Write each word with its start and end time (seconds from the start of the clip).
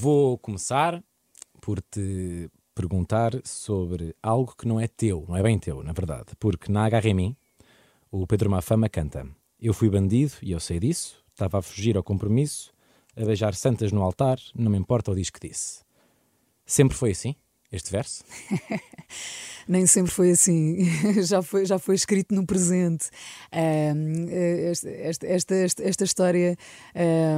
Vou 0.00 0.38
começar 0.38 1.02
por 1.60 1.80
te 1.80 2.48
perguntar 2.72 3.32
sobre 3.42 4.14
algo 4.22 4.54
que 4.56 4.68
não 4.68 4.78
é 4.78 4.86
teu, 4.86 5.24
não 5.28 5.36
é 5.36 5.42
bem 5.42 5.58
teu, 5.58 5.82
na 5.82 5.92
verdade. 5.92 6.36
Porque 6.38 6.70
na 6.70 6.88
mim, 7.12 7.34
o 8.08 8.24
Pedro 8.24 8.48
Mafama 8.48 8.88
canta: 8.88 9.26
Eu 9.60 9.74
fui 9.74 9.90
bandido 9.90 10.34
e 10.40 10.52
eu 10.52 10.60
sei 10.60 10.78
disso, 10.78 11.20
estava 11.32 11.58
a 11.58 11.62
fugir 11.62 11.96
ao 11.96 12.04
compromisso, 12.04 12.72
a 13.16 13.24
beijar 13.24 13.56
santas 13.56 13.90
no 13.90 14.00
altar, 14.00 14.38
não 14.54 14.70
me 14.70 14.78
importa 14.78 15.10
o 15.10 15.16
diz 15.16 15.30
que 15.30 15.48
disse. 15.48 15.82
Sempre 16.64 16.96
foi 16.96 17.10
assim, 17.10 17.34
este 17.70 17.90
verso? 17.90 18.24
nem 19.68 19.86
sempre 19.86 20.10
foi 20.10 20.30
assim, 20.30 20.78
já, 21.22 21.42
foi, 21.42 21.66
já 21.66 21.78
foi 21.78 21.94
escrito 21.94 22.34
no 22.34 22.46
presente. 22.46 23.10
Um, 23.52 24.26
esta, 24.70 24.88
esta, 24.88 25.26
esta, 25.54 25.82
esta, 25.82 26.04
história 26.04 26.56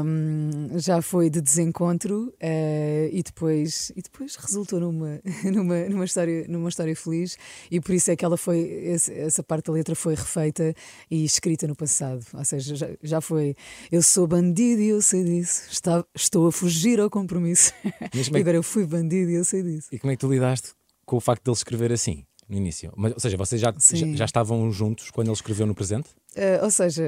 um, 0.05 0.79
já 0.79 1.03
foi 1.03 1.29
de 1.29 1.41
desencontro 1.41 2.33
uh, 2.41 3.09
e, 3.11 3.23
depois, 3.25 3.91
e 3.97 4.03
depois 4.03 4.37
resultou 4.37 4.79
numa, 4.79 5.21
numa, 5.45 5.89
numa, 5.89 6.05
história, 6.05 6.47
numa 6.49 6.69
história 6.69 6.95
feliz, 6.95 7.37
e 7.69 7.81
por 7.81 7.93
isso 7.93 8.11
é 8.13 8.17
que 8.17 8.25
ela 8.25 8.37
foi, 8.37 8.85
essa 8.87 9.43
parte 9.43 9.67
da 9.67 9.73
letra 9.73 9.97
foi 9.97 10.15
refeita 10.15 10.73
e 11.11 11.25
escrita 11.25 11.67
no 11.67 11.75
passado. 11.75 12.25
Ou 12.33 12.45
seja, 12.45 12.77
já, 12.77 12.89
já 13.03 13.21
foi. 13.21 13.57
Eu 13.91 14.03
sou 14.03 14.27
bandido 14.29 14.81
e 14.81 14.89
eu 14.89 15.03
sei 15.03 15.25
disso, 15.25 15.69
Está, 15.71 16.05
estou 16.15 16.47
a 16.47 16.53
fugir 16.53 17.01
ao 17.01 17.11
compromisso. 17.11 17.73
Mas 18.15 18.29
e 18.29 18.37
é 18.37 18.39
agora 18.39 18.57
eu 18.57 18.63
fui 18.63 18.87
bandido 18.87 19.31
e 19.31 19.35
eu 19.35 19.45
sei 19.45 19.63
disso. 19.63 19.89
E 19.91 19.99
como 19.99 20.13
é 20.13 20.17
que 20.17 20.20
tu 20.21 20.31
lidaste 20.31 20.73
com 21.07 21.17
o 21.17 21.21
facto 21.21 21.43
de 21.43 21.51
ele 21.51 21.57
escrever 21.57 21.91
assim, 21.91 22.25
no 22.47 22.57
início. 22.57 22.93
Mas, 22.95 23.15
ou 23.15 23.21
seja, 23.21 23.37
vocês 23.39 23.61
já, 23.61 23.73
já, 23.73 24.07
já, 24.15 24.25
estavam 24.27 24.71
juntos 24.71 25.11
quando 25.11 25.29
ele 25.29 25.35
escreveu 25.35 25.67
no 25.67 25.75
presente? 25.75 26.11
Uh, 26.37 26.63
ou 26.63 26.71
seja, 26.71 27.03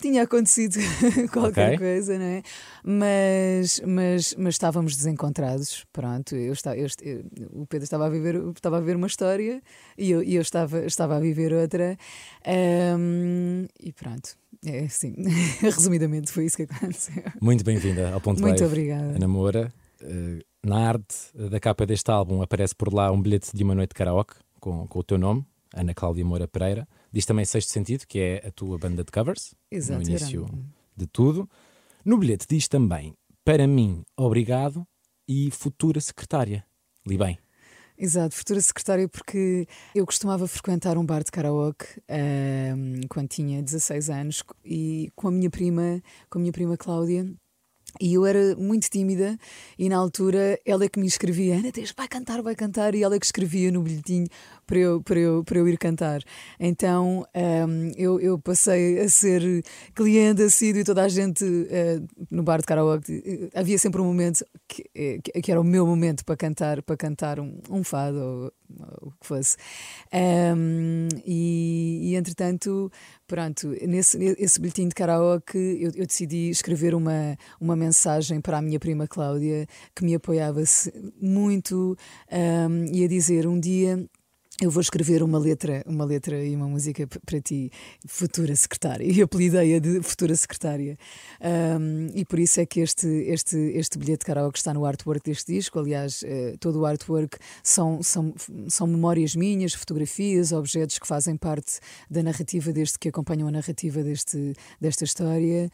tinha 0.00 0.22
acontecido 0.22 0.78
qualquer 1.30 1.74
okay. 1.74 1.78
coisa, 1.78 2.18
não 2.18 2.24
é? 2.24 2.42
Mas, 2.82 3.80
mas, 3.86 4.34
mas 4.38 4.54
estávamos 4.54 4.96
desencontrados. 4.96 5.84
Pronto, 5.92 6.34
eu 6.34 6.54
estava, 6.54 6.76
eu, 6.76 6.88
eu, 7.02 7.24
o 7.52 7.66
Pedro 7.66 7.84
estava 7.84 8.06
a 8.06 8.08
viver, 8.10 8.36
estava 8.56 8.78
a 8.78 8.80
viver 8.80 8.96
uma 8.96 9.06
história 9.06 9.62
e 9.98 10.10
eu, 10.10 10.22
e 10.22 10.34
eu 10.34 10.42
estava, 10.42 10.84
estava 10.86 11.16
a 11.16 11.20
viver 11.20 11.52
outra. 11.52 11.96
Um, 12.98 13.66
e 13.78 13.92
pronto. 13.92 14.36
É 14.64 14.84
assim, 14.84 15.14
resumidamente 15.60 16.32
foi 16.32 16.46
isso 16.46 16.56
que 16.56 16.62
aconteceu. 16.62 17.22
Muito 17.38 17.62
bem-vinda 17.62 18.14
ao 18.14 18.20
Ponto 18.20 18.40
Muito 18.40 18.64
obrigada. 18.64 19.14
Ana 19.14 19.28
Moura. 19.28 19.70
Uh, 20.00 20.42
na 20.64 20.88
arte 20.88 21.16
da 21.34 21.60
capa 21.60 21.84
deste 21.86 22.10
álbum 22.10 22.42
aparece 22.42 22.74
por 22.74 22.92
lá 22.92 23.10
um 23.10 23.20
bilhete 23.20 23.54
de 23.54 23.62
uma 23.62 23.74
noite 23.74 23.90
de 23.90 23.94
karaoke 23.94 24.34
com, 24.58 24.86
com 24.86 24.98
o 24.98 25.02
teu 25.02 25.18
nome, 25.18 25.44
Ana 25.74 25.92
Cláudia 25.92 26.24
Moura 26.24 26.48
Pereira. 26.48 26.88
Diz 27.12 27.26
também 27.26 27.44
Sexto 27.44 27.70
Sentido, 27.70 28.06
que 28.06 28.18
é 28.18 28.46
a 28.46 28.50
tua 28.50 28.78
banda 28.78 29.04
de 29.04 29.12
covers, 29.12 29.54
Exato, 29.70 30.00
no 30.00 30.08
início 30.08 30.48
de 30.96 31.06
tudo. 31.06 31.48
No 32.04 32.18
bilhete 32.18 32.46
diz 32.48 32.66
também, 32.66 33.14
para 33.44 33.66
mim, 33.66 34.02
obrigado 34.16 34.86
e 35.28 35.50
futura 35.50 36.00
secretária. 36.00 36.64
Li 37.06 37.18
bem. 37.18 37.38
Exato, 37.96 38.34
futura 38.34 38.60
secretária, 38.60 39.08
porque 39.08 39.68
eu 39.94 40.04
costumava 40.04 40.48
frequentar 40.48 40.98
um 40.98 41.06
bar 41.06 41.22
de 41.22 41.30
karaoke 41.30 41.86
um, 42.76 43.00
quando 43.08 43.28
tinha 43.28 43.62
16 43.62 44.10
anos 44.10 44.42
e 44.64 45.12
com 45.14 45.28
a 45.28 45.30
minha 45.30 45.48
prima, 45.48 46.02
com 46.28 46.38
a 46.38 46.40
minha 46.40 46.52
prima 46.52 46.76
Cláudia, 46.76 47.32
e 48.00 48.14
eu 48.14 48.26
era 48.26 48.56
muito 48.56 48.88
tímida 48.88 49.38
e 49.78 49.88
na 49.88 49.96
altura 49.96 50.58
ela 50.64 50.84
é 50.84 50.88
que 50.88 50.98
me 50.98 51.06
escrevia, 51.06 51.56
Ana, 51.56 51.70
vai 51.96 52.08
cantar, 52.08 52.42
vai 52.42 52.54
cantar, 52.54 52.94
e 52.94 53.02
ela 53.02 53.16
é 53.16 53.18
que 53.18 53.26
escrevia 53.26 53.70
no 53.70 53.82
bilhetinho 53.82 54.26
para 54.66 54.78
eu, 54.78 55.02
para 55.02 55.18
eu, 55.18 55.44
para 55.44 55.58
eu 55.58 55.68
ir 55.68 55.78
cantar. 55.78 56.22
Então 56.58 57.24
um, 57.34 57.92
eu, 57.96 58.20
eu 58.20 58.38
passei 58.38 59.00
a 59.00 59.08
ser 59.08 59.64
cliente 59.94 60.42
assíduo 60.42 60.80
e 60.80 60.84
toda 60.84 61.02
a 61.02 61.08
gente 61.08 61.44
uh, 61.44 62.26
no 62.30 62.42
bar 62.42 62.60
de 62.60 62.66
karaoke, 62.66 63.12
uh, 63.12 63.58
havia 63.58 63.78
sempre 63.78 64.00
um 64.00 64.04
momento 64.04 64.44
que, 64.68 64.84
eh, 64.94 65.18
que, 65.42 65.50
era 65.50 65.60
o 65.60 65.64
meu 65.64 65.86
momento 65.86 66.24
para 66.24 66.36
cantar, 66.36 66.82
para 66.82 66.96
cantar 66.96 67.38
um, 67.38 67.60
um 67.70 67.84
fado 67.84 68.18
ou, 68.18 68.52
ou 69.02 69.08
o 69.08 69.10
que 69.20 69.26
fosse. 69.26 69.56
Um, 70.12 71.08
e, 71.24 72.10
e 72.10 72.16
entretanto, 72.16 72.90
pronto, 73.26 73.68
nesse 73.86 74.18
esse 74.38 74.60
bilhetinho 74.60 74.88
de 74.88 74.94
karaoke 74.94 75.58
eu, 75.58 75.90
eu 75.94 76.06
decidi 76.06 76.50
escrever 76.50 76.94
uma, 76.94 77.36
uma 77.60 77.76
mensagem 77.76 78.40
para 78.40 78.58
a 78.58 78.62
minha 78.62 78.80
prima 78.80 79.06
Cláudia 79.06 79.66
que 79.94 80.04
me 80.04 80.14
apoiava 80.14 80.62
muito 81.20 81.96
um, 82.32 82.84
e 82.92 83.04
a 83.04 83.08
dizer 83.08 83.46
um 83.46 83.58
dia 83.58 84.08
eu 84.60 84.70
vou 84.70 84.80
escrever 84.80 85.20
uma 85.22 85.38
letra, 85.38 85.82
uma 85.84 86.04
letra 86.04 86.44
e 86.44 86.54
uma 86.54 86.68
música 86.68 87.08
para 87.26 87.40
ti, 87.40 87.72
futura 88.06 88.54
secretária, 88.54 89.04
e 89.10 89.20
apelidei-a 89.20 89.80
de 89.80 90.00
futura 90.00 90.34
secretária. 90.36 90.96
Um, 91.40 92.06
e 92.14 92.24
por 92.24 92.38
isso 92.38 92.60
é 92.60 92.66
que 92.66 92.80
este, 92.80 93.06
este, 93.06 93.56
este 93.56 93.98
bilhete 93.98 94.20
de 94.20 94.26
karaoke 94.26 94.58
está 94.58 94.72
no 94.72 94.84
artwork 94.84 95.28
deste 95.28 95.52
disco. 95.52 95.78
Aliás, 95.78 96.22
uh, 96.22 96.56
todo 96.60 96.80
o 96.80 96.86
artwork 96.86 97.36
são, 97.64 98.00
são, 98.00 98.32
são 98.68 98.86
memórias 98.86 99.34
minhas, 99.34 99.74
fotografias, 99.74 100.52
objetos 100.52 101.00
que 101.00 101.06
fazem 101.06 101.36
parte 101.36 101.80
da 102.08 102.22
narrativa 102.22 102.72
deste, 102.72 102.96
que 102.98 103.08
acompanham 103.08 103.48
a 103.48 103.50
narrativa 103.50 104.04
deste, 104.04 104.54
desta 104.80 105.02
história, 105.02 105.68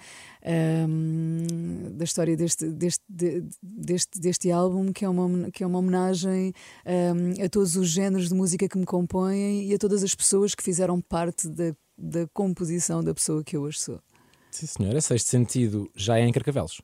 um, 0.89 1.97
da 1.99 2.05
história 2.05 2.35
deste, 2.35 2.67
deste, 2.67 3.05
deste, 3.63 4.19
deste 4.19 4.51
álbum, 4.51 4.91
que 4.91 5.05
é 5.05 5.09
uma, 5.09 5.51
que 5.51 5.63
é 5.63 5.67
uma 5.67 5.79
homenagem 5.79 6.55
um, 6.87 7.45
a 7.45 7.49
todos 7.51 7.77
os 7.77 7.91
géneros 7.91 8.31
de 8.31 8.35
música 8.35 8.70
que 8.71 8.79
me 8.79 8.87
compõem 8.87 9.69
e 9.69 9.75
a 9.75 9.79
todas 9.79 10.03
as 10.03 10.15
pessoas 10.15 10.55
que 10.55 10.63
fizeram 10.63 11.01
parte 11.01 11.49
da, 11.49 11.75
da 11.99 12.27
composição 12.33 13.05
da 13.05 13.13
pessoa 13.13 13.45
que 13.45 13.57
eu 13.57 13.63
hoje 13.63 13.81
sou. 13.81 14.01
Sim, 14.51 14.67
senhora. 14.67 15.01
Sexto 15.01 15.29
sentido 15.29 15.91
já 15.95 16.19
é 16.19 16.27
em 16.27 16.33
Carcavelos. 16.33 16.81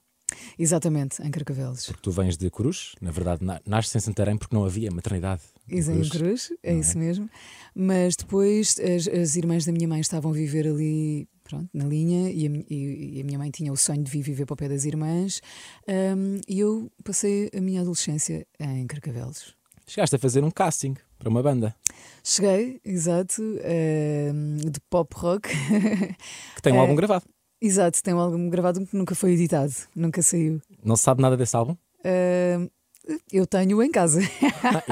Exatamente, 0.58 1.22
em 1.22 1.30
Carcavelos. 1.30 1.86
Porque 1.86 2.02
tu 2.02 2.10
vens 2.10 2.36
de 2.36 2.50
Cruz, 2.50 2.94
na 3.00 3.10
verdade, 3.10 3.44
nasces 3.64 3.94
em 3.94 4.00
Santarém 4.00 4.36
porque 4.36 4.54
não 4.54 4.64
havia 4.64 4.90
maternidade. 4.90 5.42
Isso 5.68 5.90
em 5.90 6.08
Cruz, 6.08 6.52
é, 6.62 6.72
é 6.72 6.78
isso 6.78 6.98
mesmo. 6.98 7.30
Mas 7.74 8.16
depois 8.16 8.76
as, 8.80 9.06
as, 9.06 9.36
irmãs 9.36 9.64
da 9.64 9.72
minha 9.72 9.86
mãe 9.86 10.00
estavam 10.00 10.32
a 10.32 10.34
viver 10.34 10.66
ali, 10.66 11.28
pronto, 11.44 11.68
na 11.72 11.84
linha, 11.84 12.30
e 12.30 12.46
a, 12.46 12.50
e, 12.68 13.18
e 13.18 13.20
a 13.20 13.24
minha 13.24 13.38
mãe 13.38 13.50
tinha 13.50 13.72
o 13.72 13.76
sonho 13.76 14.02
de 14.02 14.10
vir 14.10 14.22
viver 14.22 14.46
para 14.46 14.54
o 14.54 14.56
pé 14.56 14.68
das 14.68 14.84
irmãs, 14.84 15.40
um, 15.88 16.40
e 16.48 16.60
eu 16.60 16.90
passei 17.04 17.50
a 17.56 17.60
minha 17.60 17.80
adolescência 17.80 18.46
em 18.58 18.86
Carcavelos. 18.86 19.54
Chegaste 19.86 20.16
a 20.16 20.18
fazer 20.18 20.42
um 20.42 20.50
casting 20.50 20.96
para 21.18 21.28
uma 21.28 21.42
banda. 21.42 21.74
Cheguei, 22.22 22.80
exato, 22.84 23.42
uh, 23.42 24.70
de 24.70 24.80
pop 24.90 25.14
rock. 25.16 25.48
Que 26.56 26.62
tem 26.62 26.72
um 26.72 26.76
uh, 26.76 26.80
álbum 26.80 26.94
gravado. 26.94 27.24
Exato, 27.60 28.02
tem 28.02 28.14
um 28.14 28.18
álbum 28.18 28.50
gravado 28.50 28.84
que 28.86 28.96
nunca 28.96 29.14
foi 29.14 29.32
editado, 29.32 29.72
nunca 29.94 30.20
saiu. 30.22 30.60
Não 30.84 30.96
se 30.96 31.04
sabe 31.04 31.22
nada 31.22 31.36
desse 31.36 31.56
álbum? 31.56 31.72
Uh, 32.00 32.70
eu 33.32 33.46
tenho 33.46 33.82
em 33.82 33.90
casa. 33.90 34.20
Ah, 34.64 34.82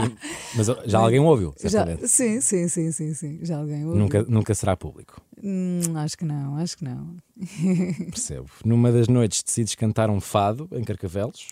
mas 0.55 0.69
já 0.87 0.99
alguém 0.99 1.19
ouviu, 1.19 1.53
certamente. 1.57 2.03
Já, 2.03 2.09
sim, 2.09 2.41
sim, 2.41 2.69
sim, 2.69 2.93
sim, 2.93 3.15
sim, 3.15 3.39
já 3.43 3.59
alguém 3.59 3.85
ouviu. 3.85 4.01
Nunca, 4.01 4.23
nunca 4.23 4.55
será 4.55 4.77
público. 4.77 5.21
Hum, 5.43 5.81
acho 5.97 6.17
que 6.17 6.25
não, 6.25 6.57
acho 6.57 6.79
que 6.79 6.85
não. 6.85 7.17
Percebo. 8.11 8.49
Numa 8.65 8.93
das 8.93 9.09
noites 9.09 9.43
decides 9.43 9.75
cantar 9.75 10.11
um 10.11 10.21
fado 10.21 10.69
em 10.73 10.85
Carcavelos 10.85 11.49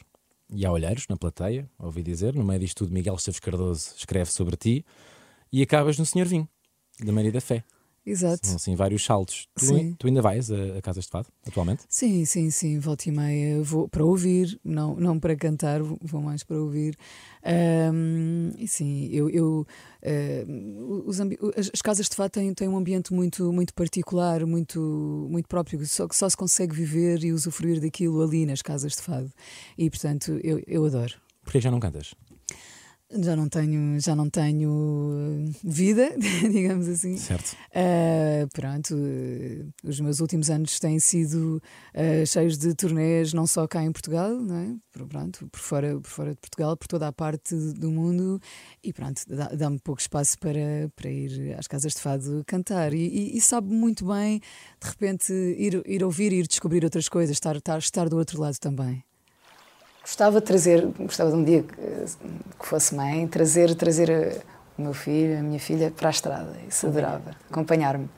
e 0.52 0.66
há 0.66 0.70
olheiros 0.70 1.06
na 1.08 1.16
plateia, 1.16 1.69
ouvi 1.78 2.02
dizer, 2.02 2.34
no 2.34 2.44
meio 2.44 2.60
disto 2.60 2.84
tudo 2.84 2.93
Miguel 2.93 3.14
Esteves 3.14 3.40
Cardoso 3.40 3.94
escreve 3.96 4.31
sobre 4.31 4.56
ti 4.56 4.84
e 5.52 5.62
acabas 5.62 5.99
no 5.99 6.04
Senhor 6.04 6.28
Vinho, 6.28 6.49
da 7.00 7.12
Maria 7.12 7.32
da 7.32 7.40
Fé. 7.40 7.64
Exato. 8.04 8.46
São 8.46 8.56
assim 8.56 8.75
vários 8.75 9.04
saltos. 9.04 9.49
Tu, 9.54 9.94
tu, 9.96 10.06
ainda 10.08 10.20
vais 10.20 10.50
a, 10.50 10.78
a 10.78 10.82
Casas 10.82 11.04
de 11.04 11.10
Fado, 11.10 11.28
atualmente? 11.46 11.84
Sim, 11.88 12.25
sim, 12.25 12.50
sim. 12.50 12.78
Volta 12.81 13.08
e 13.08 13.12
meia 13.12 13.62
vou 13.62 13.88
para 13.88 14.04
ouvir, 14.04 14.58
não, 14.64 14.96
não 14.96 15.20
para 15.20 15.37
cantar, 15.37 15.81
vou 15.82 16.20
mais 16.20 16.43
para 16.43 16.58
ouvir. 16.58 16.96
Um, 17.94 18.50
e 18.58 18.66
sim, 18.66 19.08
eu. 19.12 19.31
eu 19.31 19.66
uh, 20.02 21.02
os 21.06 21.20
as, 21.20 21.70
as 21.72 21.82
Casas 21.82 22.08
de 22.08 22.16
Fado 22.16 22.31
têm, 22.31 22.52
têm 22.52 22.69
um 22.69 22.76
ambiente 22.76 23.12
muito, 23.12 23.52
muito 23.52 23.72
particular, 23.72 24.44
muito, 24.46 25.28
muito 25.31 25.49
próprio, 25.49 25.84
só 25.87 26.08
que 26.08 26.16
só 26.16 26.28
se 26.28 26.37
consegue 26.37 26.75
viver 26.75 27.22
e 27.22 27.32
usufruir 27.32 27.81
daquilo 27.81 28.20
ali 28.20 28.44
nas 28.46 28.62
Casas 28.62 28.93
de 28.93 29.02
Fado. 29.02 29.31
E 29.78 29.88
portanto, 29.88 30.40
eu, 30.43 30.60
eu 30.66 30.84
adoro. 30.84 31.14
Porquê 31.44 31.60
já 31.60 31.70
não 31.70 31.78
cantas? 31.78 32.14
Já 33.20 33.37
não 33.37 33.49
tenho, 33.49 34.00
já 34.00 34.17
não 34.17 34.31
tenho 34.31 35.53
vida, 35.62 36.14
digamos 36.50 36.88
assim. 36.88 37.17
Certo. 37.17 37.56
Uh, 37.70 38.49
pronto, 38.53 38.94
uh, 38.94 39.73
os 39.85 40.00
meus 40.00 40.20
últimos 40.20 40.49
anos 40.49 40.79
têm 40.79 40.99
sido 40.99 41.62
uh, 41.94 42.26
cheios 42.26 42.56
de 42.56 42.75
turnês, 42.75 43.32
não 43.32 43.47
só 43.47 43.67
cá 43.67 43.82
em 43.82 43.93
Portugal, 43.93 44.31
não 44.31 44.56
é? 44.56 44.76
por, 44.93 45.06
pronto, 45.06 45.49
por, 45.49 45.61
fora, 45.61 46.00
por 46.00 46.11
fora 46.11 46.31
de 46.31 46.41
Portugal, 46.41 46.76
por 46.76 46.87
toda 46.87 47.09
a 47.09 47.12
parte 47.12 47.55
do 47.55 47.91
mundo, 47.91 48.41
e 48.82 48.93
pronto, 48.93 49.23
dá-me 49.56 49.79
pouco 49.79 50.00
espaço 50.00 50.38
para, 50.38 50.91
para 50.94 51.11
ir 51.11 51.55
às 51.59 51.67
casas 51.67 51.94
de 51.94 52.00
fado 52.00 52.43
cantar. 52.47 52.93
E, 52.93 52.99
e, 52.99 53.37
e, 53.37 53.41
sabe 53.41 53.73
muito 53.73 54.06
bem, 54.06 54.41
de 54.81 54.88
repente, 54.88 55.32
ir, 55.32 55.82
ir 55.87 56.05
ouvir, 56.05 56.32
ir 56.32 56.47
descobrir 56.47 56.85
outras 56.85 57.09
coisas, 57.09 57.37
estar, 57.37 57.56
estar, 57.56 57.79
estar 57.79 58.09
do 58.09 58.17
outro 58.17 58.41
lado 58.41 58.59
também. 58.59 59.03
Gostava 60.02 60.40
de 60.40 60.46
trazer, 60.46 60.84
gostava 60.99 61.31
de 61.31 61.37
um 61.37 61.44
dia 61.44 61.62
que 61.62 62.66
fosse 62.66 62.94
mãe, 62.94 63.26
trazer, 63.28 63.75
trazer 63.75 64.43
o 64.76 64.82
meu 64.82 64.93
filho, 64.93 65.38
a 65.38 65.43
minha 65.43 65.60
filha 65.60 65.90
para 65.90 66.08
a 66.08 66.10
estrada. 66.10 66.56
Isso 66.69 66.87
adorava, 66.87 67.37
acompanhar-me. 67.50 68.08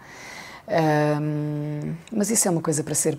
Um, 0.66 1.94
mas 2.10 2.31
isso 2.31 2.48
é 2.48 2.50
uma 2.50 2.62
coisa 2.62 2.82
para 2.82 2.94
ser. 2.94 3.19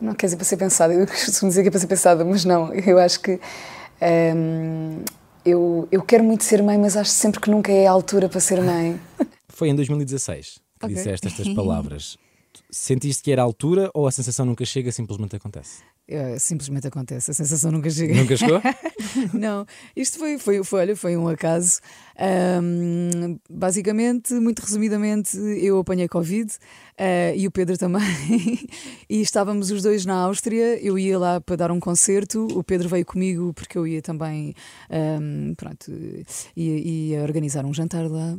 Não 0.00 0.14
quer 0.14 0.26
dizer 0.26 0.36
para 0.36 0.44
ser 0.44 0.56
pensada, 0.56 0.92
eu 0.92 1.06
costumo 1.06 1.48
dizer 1.48 1.62
que 1.62 1.68
é 1.68 1.70
para 1.70 1.80
ser 1.80 1.86
pensada, 1.86 2.24
mas 2.24 2.44
não, 2.44 2.72
eu 2.74 2.98
acho 2.98 3.20
que. 3.20 3.40
Um, 4.36 5.04
eu, 5.44 5.88
eu 5.90 6.02
quero 6.02 6.22
muito 6.22 6.44
ser 6.44 6.62
mãe, 6.62 6.78
mas 6.78 6.96
acho 6.96 7.10
sempre 7.10 7.40
que 7.40 7.50
nunca 7.50 7.72
é 7.72 7.86
a 7.86 7.90
altura 7.90 8.28
para 8.28 8.40
ser 8.40 8.60
mãe. 8.62 9.00
Foi 9.48 9.68
em 9.68 9.74
2016 9.74 10.60
que 10.78 10.86
okay. 10.86 10.96
disseste 10.96 11.26
estas 11.26 11.48
palavras. 11.54 12.16
Sentiste 12.70 13.22
que 13.22 13.32
era 13.32 13.42
a 13.42 13.44
altura 13.44 13.90
ou 13.94 14.06
a 14.06 14.12
sensação 14.12 14.44
nunca 14.44 14.64
chega, 14.64 14.92
simplesmente 14.92 15.36
acontece? 15.36 15.82
É, 16.08 16.36
simplesmente 16.38 16.86
acontece, 16.86 17.30
a 17.30 17.34
sensação 17.34 17.70
nunca 17.70 17.88
chega. 17.88 18.14
Nunca 18.14 18.36
chegou? 18.36 18.60
não, 19.32 19.64
isto 19.94 20.18
foi, 20.18 20.36
foi, 20.36 20.62
foi, 20.64 20.80
olha, 20.80 20.96
foi 20.96 21.16
um 21.16 21.28
acaso. 21.28 21.80
Um, 22.60 23.38
basicamente, 23.48 24.34
muito 24.34 24.60
resumidamente, 24.60 25.36
eu 25.38 25.78
apanhei 25.78 26.08
Covid 26.08 26.50
uh, 26.50 27.36
e 27.36 27.46
o 27.46 27.50
Pedro 27.50 27.78
também. 27.78 28.02
e 29.08 29.20
estávamos 29.20 29.70
os 29.70 29.82
dois 29.82 30.04
na 30.04 30.14
Áustria. 30.14 30.76
Eu 30.84 30.98
ia 30.98 31.18
lá 31.18 31.40
para 31.40 31.56
dar 31.56 31.70
um 31.70 31.78
concerto, 31.78 32.46
o 32.52 32.64
Pedro 32.64 32.88
veio 32.88 33.06
comigo 33.06 33.54
porque 33.54 33.78
eu 33.78 33.86
ia 33.86 34.02
também, 34.02 34.54
um, 34.90 35.54
pronto, 35.54 35.90
ia, 36.56 36.78
ia 36.78 37.22
organizar 37.22 37.64
um 37.64 37.72
jantar 37.72 38.10
lá. 38.10 38.36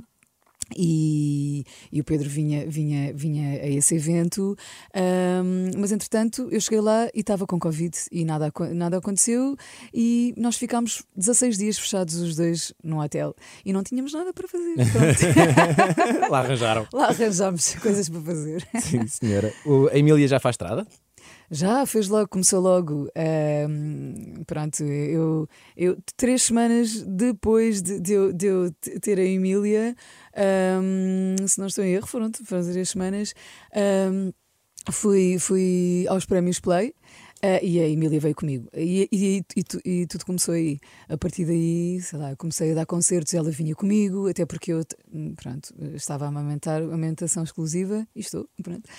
E, 0.76 1.66
e, 1.92 2.00
o 2.02 2.04
Pedro 2.04 2.30
vinha, 2.30 2.66
vinha, 2.68 3.14
vinha 3.14 3.62
a 3.62 3.68
esse 3.68 3.96
evento, 3.96 4.56
um, 4.96 5.80
mas 5.80 5.92
entretanto 5.92 6.48
eu 6.52 6.60
cheguei 6.60 6.82
lá 6.82 7.08
e 7.14 7.20
estava 7.20 7.46
com 7.46 7.60
Covid 7.60 7.96
e 8.12 8.26
nada, 8.26 8.52
nada 8.74 8.98
aconteceu. 8.98 9.56
E 9.94 10.34
nós 10.38 10.58
ficámos 10.58 11.04
16 11.16 11.58
dias 11.58 11.78
fechados 11.78 12.16
os 12.16 12.36
dois 12.36 12.74
num 12.84 13.00
hotel 13.00 13.36
e 13.66 13.74
não 13.74 13.84
tínhamos 13.84 14.14
nada 14.14 14.34
para 14.34 14.48
fazer. 14.48 14.76
lá 16.30 16.40
arranjaram. 16.40 16.88
Lá 16.94 17.08
arranjámos 17.08 17.76
coisas 17.76 18.10
para 18.10 18.22
fazer. 18.22 18.68
Sim, 18.82 19.08
senhora. 19.08 19.54
O, 19.66 19.88
a 19.88 19.98
Emília 19.98 20.28
já 20.28 20.40
faz 20.40 20.54
estrada? 20.54 20.88
Já, 21.52 21.86
fez 21.86 22.08
logo, 22.08 22.28
começou 22.28 22.60
logo. 22.62 23.10
Um, 23.16 24.44
pronto, 24.46 24.84
eu, 24.84 25.48
eu 25.76 25.98
três 26.18 26.44
semanas 26.44 27.02
depois 27.04 27.82
de, 27.82 28.00
de, 28.00 28.14
eu, 28.14 28.34
de 28.34 28.46
eu 28.46 28.72
ter 29.02 29.20
a 29.20 29.24
Emília, 29.24 29.96
um, 30.82 31.48
se 31.48 31.60
não 31.60 31.68
estou 31.68 31.84
em 31.84 31.94
erro, 31.94 32.08
foram, 32.08 32.32
foram 32.46 32.72
três 32.72 32.90
semanas, 32.90 33.34
um, 34.12 34.32
fui, 34.92 35.38
fui 35.40 36.06
aos 36.10 36.26
prémios 36.26 36.60
Play. 36.60 36.94
Uh, 37.44 37.60
e 37.62 37.78
a 37.82 37.90
Emília 37.90 38.22
veio 38.22 38.34
comigo. 38.34 38.70
E, 38.74 39.10
e, 39.12 39.44
e, 39.58 39.64
e, 39.84 40.08
tudo 40.08 40.26
começou 40.26 40.54
aí. 40.54 40.80
A 41.10 41.18
partir 41.18 41.44
daí, 41.44 42.00
sei 42.02 42.18
lá, 42.18 42.34
comecei 42.38 42.72
a 42.72 42.76
dar 42.76 42.86
concertos, 42.86 43.34
ela 43.34 43.52
vinha 43.52 43.76
comigo, 43.76 44.30
até 44.30 44.46
porque 44.46 44.72
eu, 44.72 44.82
pronto, 45.36 45.74
estava 45.94 46.24
a 46.24 46.30
amamentar, 46.30 46.82
amamentação 46.82 47.44
exclusiva, 47.44 48.08
e 48.16 48.22
estou, 48.22 48.48
pronto. 48.64 48.90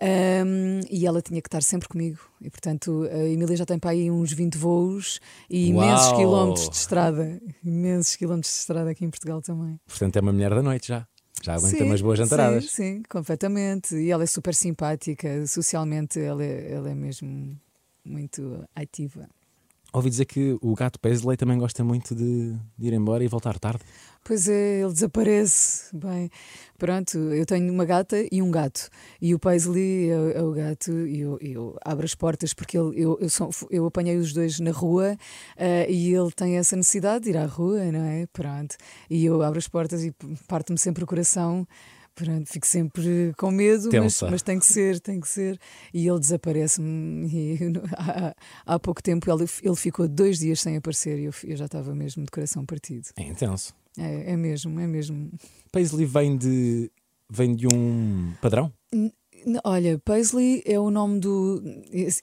Um, 0.00 0.80
e 0.90 1.06
ela 1.06 1.20
tinha 1.20 1.42
que 1.42 1.48
estar 1.48 1.62
sempre 1.62 1.86
comigo. 1.86 2.18
E, 2.40 2.48
portanto, 2.48 3.06
a 3.12 3.28
Emília 3.28 3.56
já 3.56 3.66
tem 3.66 3.78
para 3.78 3.90
aí 3.90 4.10
uns 4.10 4.32
20 4.32 4.56
voos 4.56 5.20
e 5.50 5.68
imensos 5.68 6.06
Uau. 6.06 6.16
quilómetros 6.16 6.70
de 6.70 6.76
estrada. 6.76 7.42
Imensos 7.62 8.16
quilómetros 8.16 8.54
de 8.54 8.58
estrada 8.60 8.90
aqui 8.90 9.04
em 9.04 9.10
Portugal 9.10 9.42
também. 9.42 9.78
Portanto, 9.86 10.16
é 10.16 10.20
uma 10.22 10.32
mulher 10.32 10.54
da 10.54 10.62
noite 10.62 10.88
já. 10.88 11.06
Já 11.42 11.56
aguenta 11.56 11.76
sim, 11.76 11.84
umas 11.84 12.00
boas 12.00 12.18
jantaradas. 12.18 12.70
Sim, 12.70 12.70
sim, 12.70 13.02
completamente. 13.06 13.96
E 13.96 14.10
ela 14.10 14.22
é 14.22 14.26
super 14.26 14.54
simpática, 14.54 15.46
socialmente 15.46 16.18
ela 16.18 16.42
é, 16.42 16.72
ela 16.72 16.88
é 16.88 16.94
mesmo 16.94 17.60
muito 18.04 18.64
ativa. 18.74 19.28
Ouvi 19.94 20.08
dizer 20.08 20.24
que 20.24 20.56
o 20.62 20.74
gato 20.74 20.98
Paisley 20.98 21.36
também 21.36 21.58
gosta 21.58 21.84
muito 21.84 22.14
de, 22.14 22.56
de, 22.78 22.86
ir 22.86 22.94
embora 22.94 23.22
e 23.22 23.28
voltar 23.28 23.58
tarde. 23.58 23.80
Pois 24.24 24.48
é, 24.48 24.80
ele 24.80 24.90
desaparece. 24.90 25.94
Bem, 25.94 26.30
pronto, 26.78 27.18
eu 27.18 27.44
tenho 27.44 27.70
uma 27.70 27.84
gata 27.84 28.16
e 28.32 28.40
um 28.40 28.50
gato. 28.50 28.88
E 29.20 29.34
o 29.34 29.38
Paisley 29.38 30.08
é, 30.10 30.38
é 30.38 30.42
o 30.42 30.50
gato 30.52 30.90
e 31.06 31.20
eu, 31.20 31.38
eu, 31.42 31.76
abro 31.84 32.06
as 32.06 32.14
portas 32.14 32.54
porque 32.54 32.78
ele, 32.78 33.02
eu, 33.02 33.18
eu, 33.20 33.28
sou, 33.28 33.50
eu 33.70 33.84
apanhei 33.84 34.16
os 34.16 34.32
dois 34.32 34.58
na 34.60 34.70
rua 34.70 35.12
uh, 35.58 35.90
e 35.90 36.14
ele 36.14 36.30
tem 36.30 36.56
essa 36.56 36.74
necessidade 36.74 37.24
de 37.24 37.30
ir 37.30 37.36
à 37.36 37.44
rua, 37.44 37.84
não 37.92 38.02
é? 38.02 38.26
Pronto. 38.32 38.76
E 39.10 39.26
eu 39.26 39.42
abro 39.42 39.58
as 39.58 39.68
portas 39.68 40.02
e 40.02 40.14
parte-me 40.48 40.78
sempre 40.78 41.04
o 41.04 41.06
coração 41.06 41.68
Pronto, 42.14 42.46
fico 42.46 42.66
sempre 42.66 43.32
com 43.38 43.50
medo, 43.50 43.88
mas, 43.90 44.20
mas, 44.22 44.42
tem 44.42 44.58
que 44.58 44.66
ser, 44.66 45.00
tem 45.00 45.18
que 45.18 45.28
ser. 45.28 45.58
E 45.94 46.06
ele 46.06 46.18
desaparece-me. 46.20 47.72
Há, 47.96 48.34
há, 48.66 48.78
pouco 48.78 49.02
tempo 49.02 49.30
ele, 49.30 49.48
ele 49.62 49.76
ficou 49.76 50.06
dois 50.06 50.38
dias 50.38 50.60
sem 50.60 50.76
aparecer 50.76 51.18
e 51.18 51.24
eu, 51.24 51.32
eu 51.44 51.56
já 51.56 51.64
estava 51.64 51.94
mesmo 51.94 52.24
de 52.24 52.30
coração 52.30 52.66
partido. 52.66 53.08
É 53.16 53.22
intenso. 53.22 53.74
É, 53.98 54.32
é 54.32 54.36
mesmo, 54.36 54.78
é 54.78 54.86
mesmo. 54.86 55.30
Paisley 55.70 56.04
vem 56.04 56.36
de, 56.36 56.90
vem 57.30 57.54
de 57.54 57.66
um 57.66 58.32
padrão? 58.40 58.72
Olha, 59.64 59.98
Paisley 59.98 60.62
é 60.64 60.78
o 60.78 60.90
nome 60.90 61.18
do. 61.18 61.62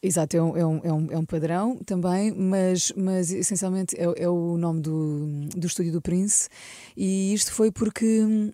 Exato, 0.01 0.38
é 0.38 0.42
um, 0.42 0.57
é 0.57 0.66
um, 0.66 0.81
é 0.83 0.94
um, 0.94 1.12
é 1.12 1.18
um 1.18 1.25
padrão 1.25 1.77
também, 1.86 2.31
mas, 2.31 2.94
mas 2.95 3.31
essencialmente 3.31 3.95
é, 3.98 4.04
é, 4.24 4.30
o 4.30 4.57
nome 4.57 4.81
do, 4.81 5.27
do 5.56 5.68
estúdio 5.68 5.92
do 5.92 6.01
Prince. 6.01 6.50
E 6.95 7.33
isto 7.33 7.51
foi 7.51 7.71
porque 7.71 8.21
um, 8.24 8.51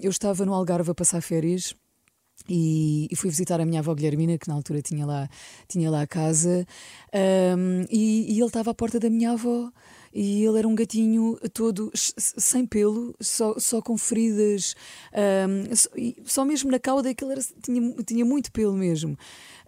eu 0.00 0.10
estava 0.10 0.44
no 0.46 0.54
Algarve 0.54 0.90
a 0.90 0.94
passar 0.94 1.20
férias. 1.20 1.74
E, 2.48 3.08
e, 3.10 3.16
fui 3.16 3.28
visitar 3.28 3.60
a 3.60 3.66
minha 3.66 3.80
avó 3.80 3.94
Guilhermina, 3.94 4.38
que 4.38 4.48
na 4.48 4.54
altura 4.54 4.80
tinha 4.80 5.04
lá, 5.04 5.28
tinha 5.68 5.90
lá 5.90 6.02
a 6.02 6.06
casa, 6.06 6.66
um, 7.58 7.84
e, 7.90 8.32
e 8.32 8.38
ele 8.38 8.46
estava 8.46 8.70
à 8.70 8.74
porta 8.74 8.98
da 8.98 9.10
minha 9.10 9.32
avó 9.32 9.70
e 10.12 10.44
ele 10.44 10.58
era 10.58 10.68
um 10.68 10.74
gatinho 10.74 11.38
todo 11.52 11.90
sem 11.94 12.66
pelo, 12.66 13.14
só, 13.20 13.58
só 13.58 13.80
com 13.80 13.96
feridas, 13.96 14.74
um, 15.12 16.24
só 16.24 16.44
mesmo 16.44 16.70
na 16.70 16.78
cauda 16.78 17.14
que 17.14 17.24
ele 17.24 17.32
era, 17.32 17.42
tinha, 17.62 17.94
tinha 18.04 18.24
muito 18.24 18.50
pelo 18.52 18.74
mesmo. 18.74 19.16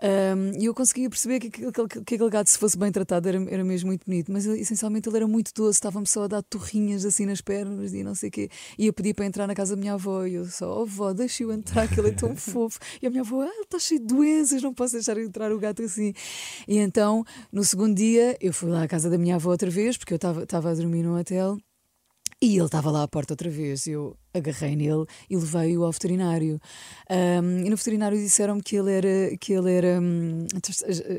Um, 0.02 0.58
e 0.58 0.64
eu 0.64 0.75
conseguia 0.75 1.11
perceber 1.11 1.41
que, 1.41 1.50
que, 1.50 1.70
que, 1.70 1.88
que, 1.88 2.14
aquele 2.14 2.31
gato, 2.31 2.49
se 2.49 2.56
fosse 2.56 2.79
bem 2.79 2.91
tratado, 2.91 3.29
era, 3.29 3.38
era 3.50 3.62
mesmo 3.62 3.88
muito 3.88 4.06
bonito. 4.06 4.32
Mas 4.32 4.46
essencialmente 4.46 5.08
ele 5.08 5.17
era 5.17 5.29
muito 5.29 5.53
doce, 5.55 5.77
estava-me 5.77 6.06
só 6.06 6.25
a 6.25 6.27
dar 6.27 6.43
torrinhas 6.43 7.05
assim 7.05 7.27
nas 7.27 7.41
pernas 7.41 7.93
e 7.93 8.03
não 8.03 8.15
sei 8.15 8.31
o 8.31 8.32
quê. 8.32 8.48
E 8.79 8.86
eu 8.86 8.93
pedi 8.93 9.13
para 9.13 9.27
entrar 9.27 9.46
na 9.46 9.55
casa 9.55 9.77
da 9.77 9.81
minha 9.81 9.94
avó 9.94 10.25
e 10.25 10.34
eu 10.34 10.46
só, 10.46 10.81
oh 10.81 10.82
avó, 10.82 11.13
deixa-o 11.13 11.53
entrar, 11.53 11.86
que 11.86 12.01
ele 12.01 12.08
é 12.08 12.13
tão 12.13 12.34
fofo. 12.36 12.79
E 13.03 13.06
a 13.06 13.10
minha 13.10 13.22
avó, 13.22 13.43
ah, 13.43 13.46
ele 13.46 13.63
está 13.63 13.79
cheio 13.79 14.01
de 14.01 14.06
doenças, 14.06 14.63
não 14.63 14.72
posso 14.72 14.94
deixar 14.94 15.19
entrar 15.19 15.53
o 15.53 15.58
gato 15.58 15.82
assim. 15.82 16.15
E 16.67 16.79
então, 16.79 17.25
no 17.53 17.63
segundo 17.63 17.94
dia, 17.94 18.36
eu 18.41 18.53
fui 18.53 18.70
lá 18.70 18.82
à 18.84 18.89
casa 18.89 19.10
da 19.10 19.19
minha 19.19 19.36
avó 19.36 19.51
outra 19.51 19.70
vez, 19.70 19.98
porque 19.98 20.15
eu 20.15 20.17
estava 20.17 20.70
a 20.70 20.75
dormir 20.75 21.03
no 21.03 21.19
hotel. 21.19 21.58
E 22.43 22.56
ele 22.56 22.65
estava 22.65 22.91
lá 22.91 23.03
à 23.03 23.08
porta 23.08 23.34
outra 23.34 23.51
vez. 23.51 23.86
Eu 23.86 24.17
agarrei 24.32 24.77
nele 24.77 25.05
e 25.29 25.37
levei-o 25.37 25.84
ao 25.84 25.93
veterinário. 25.93 26.60
Um, 27.10 27.65
e 27.65 27.70
no 27.70 27.77
veterinário 27.77 28.19
disseram-me 28.19 28.63
que 28.63 28.77
ele 28.77 28.93
era 28.93 29.37
que 29.39 29.53
ele 29.53 29.72
era 29.72 30.01
um, 30.01 30.46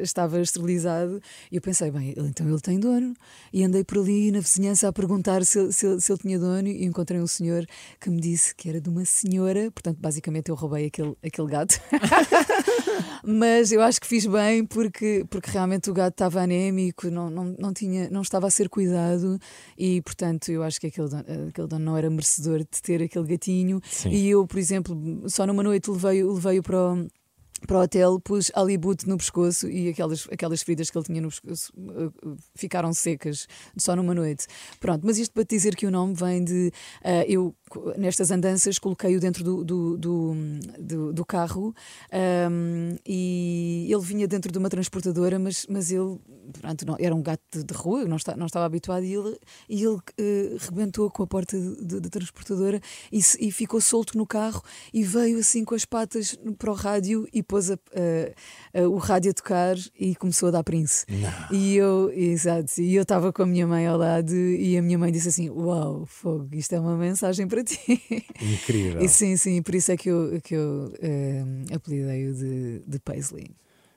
estava 0.02 0.40
esterilizado. 0.40 1.22
E 1.52 1.56
eu 1.56 1.62
pensei, 1.62 1.92
bem, 1.92 2.14
então 2.18 2.48
ele 2.48 2.62
tem 2.62 2.80
dono. 2.80 3.14
E 3.52 3.64
andei 3.64 3.84
por 3.84 4.00
ali 4.00 4.32
na 4.32 4.40
vizinhança 4.40 4.88
a 4.88 4.94
perguntar 4.94 5.44
se 5.46 5.72
se 5.72 6.00
se 6.00 6.12
ele 6.12 6.20
tinha 6.20 6.40
dono 6.40 6.68
e 6.68 6.86
encontrei 6.86 7.20
um 7.20 7.28
senhor 7.28 7.66
que 8.00 8.10
me 8.10 8.20
disse 8.20 8.56
que 8.56 8.70
era 8.70 8.80
de 8.80 8.90
uma 8.90 9.06
senhora. 9.06 9.70
Portanto, 9.72 9.98
basicamente 10.00 10.50
eu 10.50 10.56
roubei 10.56 10.86
aquele, 10.86 11.16
aquele 11.24 11.48
gato. 11.48 11.80
Mas 13.24 13.72
eu 13.72 13.82
acho 13.82 14.02
que 14.02 14.08
fiz 14.08 14.26
bem 14.26 14.66
porque, 14.66 15.26
porque 15.30 15.50
realmente 15.52 15.90
o 15.90 15.94
gato 15.94 16.14
estava 16.14 16.42
anémico, 16.42 17.10
não, 17.10 17.30
não, 17.30 17.56
não, 17.58 17.74
tinha, 17.74 18.10
não 18.10 18.22
estava 18.22 18.48
a 18.48 18.50
ser 18.50 18.68
cuidado 18.68 19.40
e, 19.78 20.02
portanto, 20.02 20.52
eu 20.52 20.64
acho 20.64 20.80
que 20.80 20.88
aquele 20.88 21.08
dono, 21.08 21.24
aquele 21.50 21.68
dono 21.68 21.86
não 21.86 21.98
era 21.98 22.10
merecedor 22.10 22.60
de 22.60 22.82
ter 22.82 23.01
aquele 23.04 23.28
gatinho. 23.28 23.82
Sim. 23.84 24.10
E 24.10 24.30
eu, 24.30 24.46
por 24.46 24.58
exemplo, 24.58 24.96
só 25.28 25.46
numa 25.46 25.64
noite 25.64 25.90
levei-o 25.90 26.34
levei 26.34 26.62
para 26.62 26.78
o 26.78 27.08
para 27.68 27.78
o 27.78 27.82
hotel, 27.84 28.20
pus 28.20 28.52
alibute 28.56 29.08
no 29.08 29.18
pescoço 29.18 29.70
e 29.70 29.90
aquelas, 29.90 30.28
aquelas 30.32 30.62
feridas 30.62 30.90
que 30.90 30.98
ele 30.98 31.06
tinha 31.06 31.22
no 31.22 31.30
pescoço 31.30 31.72
uh, 31.78 32.36
ficaram 32.56 32.94
secas 32.94 33.48
só 33.78 33.96
numa 33.96 34.14
noite. 34.14 34.48
Pronto, 34.80 35.06
mas 35.06 35.18
isto 35.18 35.34
para 35.34 35.46
te 35.46 35.56
dizer 35.56 35.76
que 35.76 35.86
o 35.86 35.92
nome 35.92 36.14
vem 36.14 36.44
de. 36.44 36.72
Uh, 37.04 37.26
eu, 37.28 37.56
nestas 37.98 38.32
andanças, 38.32 38.80
coloquei-o 38.80 39.20
dentro 39.20 39.44
do, 39.44 39.64
do, 39.64 39.98
do, 39.98 40.34
do, 40.80 41.14
do 41.14 41.26
carro 41.26 41.74
um, 42.50 42.96
e 43.06 43.88
ele 43.90 44.02
vinha 44.02 44.28
dentro 44.28 44.52
de 44.52 44.58
uma 44.58 44.70
transportadora, 44.70 45.38
mas, 45.38 45.66
mas 45.70 45.92
ele 45.92 46.20
pronto, 46.60 46.86
não, 46.86 46.96
era 47.00 47.14
um 47.14 47.22
gato 47.22 47.42
de, 47.54 47.64
de 47.64 47.74
rua, 47.74 48.06
não, 48.06 48.18
está, 48.18 48.36
não 48.36 48.46
estava 48.46 48.66
habituado, 48.66 49.04
e 49.04 49.14
ele, 49.14 49.38
e 49.70 49.84
ele 49.84 49.96
uh, 49.96 50.58
rebentou 50.60 51.10
com 51.10 51.24
a 51.24 51.28
porta 51.28 51.58
da 51.82 52.10
transportadora 52.10 52.82
e, 53.12 53.20
e, 53.40 53.52
ficou 53.52 53.80
solto 53.82 54.18
no 54.18 54.26
carro 54.26 54.62
e 54.94 55.04
veio 55.04 55.40
assim 55.40 55.64
com 55.64 55.76
as 55.76 55.86
patas 55.86 56.38
para 56.58 56.72
o 56.72 56.74
rádio 56.74 57.28
e 57.34 57.44
pôs 57.44 57.72
a, 57.72 57.76
uh, 57.76 58.82
uh, 58.82 58.90
o 58.90 58.98
rádio 58.98 59.32
a 59.32 59.34
tocar 59.34 59.76
e 59.98 60.16
começou 60.16 60.50
a 60.50 60.52
dar 60.52 60.64
Prince. 60.64 61.06
Não. 61.10 61.58
E 61.58 61.76
eu, 61.76 62.12
exato, 62.14 62.82
e 62.82 62.96
eu 62.96 63.04
estava 63.04 63.32
com 63.32 63.44
a 63.44 63.46
minha 63.46 63.68
mãe 63.68 63.88
ao 63.88 63.98
lado 63.98 64.34
e 64.34 64.78
a 64.78 64.82
minha 64.82 64.98
mãe 64.98 65.12
disse 65.12 65.30
assim: 65.30 65.50
Uau, 65.50 66.06
fogo, 66.06 66.50
isto 66.54 66.74
é 66.74 66.80
uma 66.80 66.98
mensagem 66.98 67.48
para 67.48 67.64
ti. 67.64 67.80
Incrível. 68.42 69.02
E 69.02 69.10
sim, 69.10 69.36
sim, 69.38 69.62
por 69.62 69.76
isso 69.76 69.92
é 69.92 69.98
que 69.98 70.10
eu, 70.10 70.40
que 70.42 70.56
eu 70.56 70.94
apelidei-o 71.74 72.34
de, 72.34 72.80
de 72.88 73.00
Paisley 73.00 73.52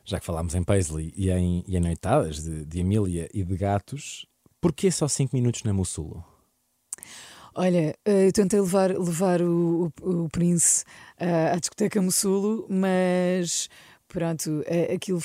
já 0.04 0.20
que 0.20 0.26
falámos 0.26 0.54
em 0.54 0.62
Paisley 0.62 1.12
e 1.16 1.30
em, 1.30 1.64
e 1.66 1.76
em 1.76 1.80
noitadas 1.80 2.42
de, 2.42 2.64
de 2.64 2.80
Emília 2.80 3.28
e 3.32 3.42
de 3.42 3.56
gatos, 3.56 4.26
porquê 4.60 4.90
só 4.90 5.08
5 5.08 5.34
minutos 5.34 5.62
na 5.62 5.72
Mussulo? 5.72 6.24
Olha, 7.54 7.96
eh, 8.04 8.26
eu 8.26 8.32
tentei 8.32 8.60
levar, 8.60 8.90
levar 8.90 9.40
o, 9.40 9.92
o, 10.02 10.24
o 10.24 10.28
Prince 10.28 10.84
uh, 11.20 11.54
à 11.54 11.58
discoteca 11.58 12.02
Mussulo, 12.02 12.66
mas 12.68 13.68
pronto, 14.08 14.62
eh, 14.66 14.92
aquilo, 14.94 15.22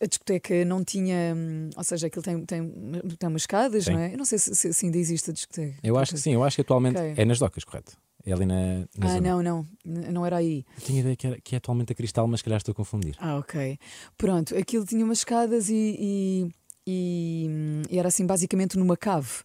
a, 0.00 0.06
discoteca 0.06 0.64
não 0.64 0.84
tinha, 0.84 1.34
hum, 1.34 1.70
ou 1.76 1.84
seja, 1.84 2.06
aquilo 2.06 2.22
tem, 2.22 2.44
tem, 2.44 2.72
tem 3.18 3.28
umas 3.28 3.42
escadas, 3.42 3.84
sim. 3.84 3.92
não 3.92 4.00
é? 4.00 4.12
Eu 4.12 4.18
não 4.18 4.24
sei 4.24 4.38
se, 4.38 4.54
se, 4.54 4.72
se, 4.72 4.86
ainda 4.86 4.98
existe 4.98 5.30
a 5.30 5.32
discoteca. 5.32 5.76
Eu 5.82 5.98
acho 5.98 6.14
que 6.14 6.20
sim, 6.20 6.34
eu 6.34 6.44
acho 6.44 6.56
que 6.56 6.62
atualmente 6.62 6.98
okay. 6.98 7.14
é 7.16 7.24
nas 7.24 7.38
docas, 7.38 7.64
correto? 7.64 7.96
É 8.24 8.32
ali 8.32 8.46
na, 8.46 8.80
na 8.96 9.06
ah, 9.06 9.08
zona. 9.08 9.20
não, 9.20 9.42
não, 9.42 9.66
não 9.84 10.26
era 10.26 10.36
aí. 10.36 10.64
Eu 10.76 10.84
tinha 10.84 11.00
ideia 11.00 11.16
que, 11.16 11.26
era, 11.26 11.40
que 11.40 11.54
é 11.54 11.58
atualmente 11.58 11.92
a 11.92 11.94
Cristal, 11.94 12.26
mas 12.26 12.42
calhar 12.42 12.58
estou 12.58 12.72
a 12.72 12.74
confundir. 12.74 13.16
Ah, 13.18 13.38
ok. 13.38 13.78
Pronto, 14.16 14.56
aquilo 14.56 14.84
tinha 14.84 15.04
umas 15.04 15.18
escadas 15.18 15.68
e, 15.68 15.96
e, 15.98 16.48
e, 16.86 17.46
e 17.90 17.98
era 17.98 18.08
assim 18.08 18.26
basicamente 18.26 18.78
numa 18.78 18.96
cave. 18.96 19.42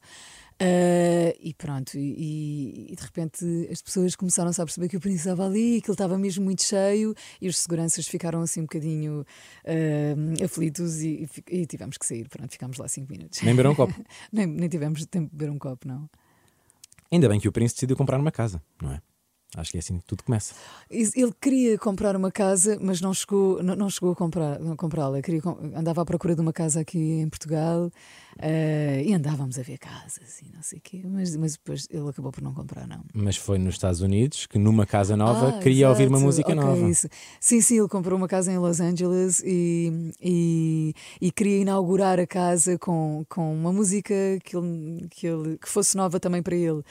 Uh, 0.56 1.36
e 1.42 1.54
pronto, 1.54 1.98
e, 1.98 2.88
e, 2.90 2.96
de 2.96 3.04
repente 3.04 3.46
as 3.70 3.82
pessoas 3.82 4.16
começaram 4.16 4.50
a 4.50 4.54
perceber 4.54 4.88
que 4.88 4.96
o 4.96 5.02
príncipe 5.02 5.28
estava 5.28 5.46
ali, 5.46 5.82
que 5.82 5.90
ele 5.90 5.96
estava 5.96 6.18
mesmo 6.18 6.46
muito 6.46 6.64
cheio, 6.64 7.14
e 7.42 7.50
os 7.50 7.58
seguranças 7.58 8.08
ficaram 8.08 8.42
assim 8.42 8.62
um 8.62 8.64
bocadinho 8.64 9.26
uh, 9.66 10.44
aflitos 10.46 11.02
e, 11.02 11.28
e, 11.50 11.66
tivemos 11.66 11.98
que 11.98 12.06
sair. 12.06 12.30
Pronto, 12.30 12.50
ficámos 12.50 12.78
lá 12.78 12.88
cinco 12.88 13.12
minutos. 13.12 13.42
Nem 13.42 13.54
beber 13.54 13.70
um 13.70 13.76
copo? 13.76 13.94
nem, 14.32 14.48
nem 14.48 14.70
tivemos 14.70 15.06
tempo 15.08 15.30
de 15.30 15.36
beber 15.36 15.52
um 15.52 15.60
copo, 15.60 15.86
não. 15.86 16.10
Ainda 17.12 17.30
bem 17.30 17.40
que 17.40 17.48
o 17.48 17.52
príncipe 17.52 17.78
decidiu 17.78 17.98
comprar 17.98 18.20
uma 18.20 18.32
casa, 18.32 18.62
não 18.82 18.92
é? 18.92 19.02
Acho 19.56 19.72
que 19.72 19.78
é 19.78 19.80
assim 19.80 20.00
que 20.00 20.06
tudo 20.06 20.24
começa. 20.24 20.54
Ele 20.90 21.34
queria 21.40 21.78
comprar 21.78 22.16
uma 22.16 22.32
casa, 22.32 22.78
mas 22.82 23.00
não 23.00 23.14
chegou, 23.14 23.64
não, 23.64 23.76
não 23.76 23.90
chegou 23.90 24.12
a 24.12 24.16
comprá-la. 24.16 24.76
Comprar 24.76 25.10
andava 25.74 26.02
à 26.02 26.06
procura 26.06 26.36
de 26.36 26.42
uma 26.42 26.52
casa 26.52 26.82
aqui 26.82 27.00
em 27.00 27.30
Portugal 27.30 27.90
Uh, 28.38 29.00
e 29.02 29.14
andávamos 29.14 29.58
a 29.58 29.62
ver 29.62 29.78
casas 29.78 30.42
e 30.42 30.54
não 30.54 30.62
sei 30.62 30.80
o 30.80 30.82
quê, 30.82 31.02
mas, 31.06 31.34
mas 31.38 31.54
depois 31.54 31.88
ele 31.90 32.10
acabou 32.10 32.34
por 32.34 32.44
não 32.44 32.54
comprar, 32.54 32.86
não. 32.86 33.00
Mas 33.14 33.38
foi 33.38 33.58
nos 33.58 33.76
Estados 33.76 34.02
Unidos 34.02 34.46
que 34.46 34.60
numa 34.60 34.86
casa 34.86 35.16
nova 35.16 35.56
ah, 35.56 35.60
queria 35.60 35.86
exato. 35.86 35.92
ouvir 35.92 36.08
uma 36.10 36.20
música 36.20 36.52
okay, 36.52 36.62
nova. 36.62 36.90
Isso. 36.90 37.08
Sim, 37.40 37.62
sim, 37.62 37.80
ele 37.80 37.88
comprou 37.88 38.18
uma 38.18 38.28
casa 38.28 38.52
em 38.52 38.58
Los 38.58 38.82
Angeles 38.82 39.42
e, 39.46 40.12
e, 40.22 40.94
e, 41.22 41.32
queria 41.32 41.62
inaugurar 41.62 42.20
a 42.20 42.28
casa 42.28 42.78
com, 42.78 43.26
com 43.30 43.54
uma 43.54 43.72
música 43.72 44.14
que, 44.44 44.58
ele, 44.58 45.08
que, 45.10 45.26
ele, 45.26 45.58
que 45.58 45.70
fosse 45.70 45.96
nova 45.96 46.20
também 46.20 46.44
para 46.44 46.58
ele. 46.58 46.84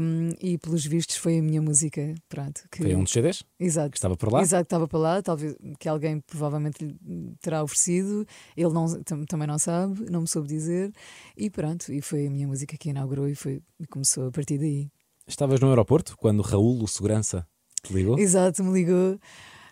Um, 0.00 0.30
e 0.40 0.56
pelos 0.56 0.86
vistos 0.86 1.16
foi 1.16 1.38
a 1.38 1.42
minha 1.42 1.60
música. 1.60 2.14
Pronto, 2.28 2.62
que, 2.70 2.84
foi 2.84 2.94
um 2.94 3.02
dos 3.02 3.12
CDs? 3.12 3.42
Exato. 3.58 3.90
Que 3.90 3.98
estava 3.98 4.16
por 4.16 4.32
lá? 4.32 4.40
Exato, 4.40 4.62
que 4.62 4.66
estava 4.66 4.86
por 4.86 4.98
lá, 4.98 5.20
talvez 5.20 5.56
que 5.80 5.88
alguém 5.88 6.20
provavelmente 6.20 6.84
lhe 6.84 7.34
terá 7.40 7.60
oferecido. 7.60 8.24
Ele 8.56 8.72
não, 8.72 8.86
também 9.26 9.48
não 9.48 9.58
sabe, 9.58 10.08
não 10.08 10.20
me 10.20 10.28
soube 10.28 10.46
dizer 10.46 10.59
dizer. 10.60 10.92
E 11.36 11.50
pronto, 11.50 11.92
e 11.92 12.00
foi 12.00 12.26
a 12.26 12.30
minha 12.30 12.46
música 12.46 12.76
que 12.76 12.90
inaugurou 12.90 13.28
e, 13.28 13.34
foi, 13.34 13.62
começou 13.90 14.28
a 14.28 14.30
partir 14.30 14.58
daí. 14.58 14.88
Estavas 15.26 15.60
no 15.60 15.68
aeroporto 15.68 16.16
quando 16.16 16.42
Raul, 16.42 16.82
o 16.82 16.88
segurança, 16.88 17.46
te 17.82 17.92
ligou? 17.92 18.18
Exato, 18.18 18.62
me 18.64 18.72
ligou. 18.72 19.18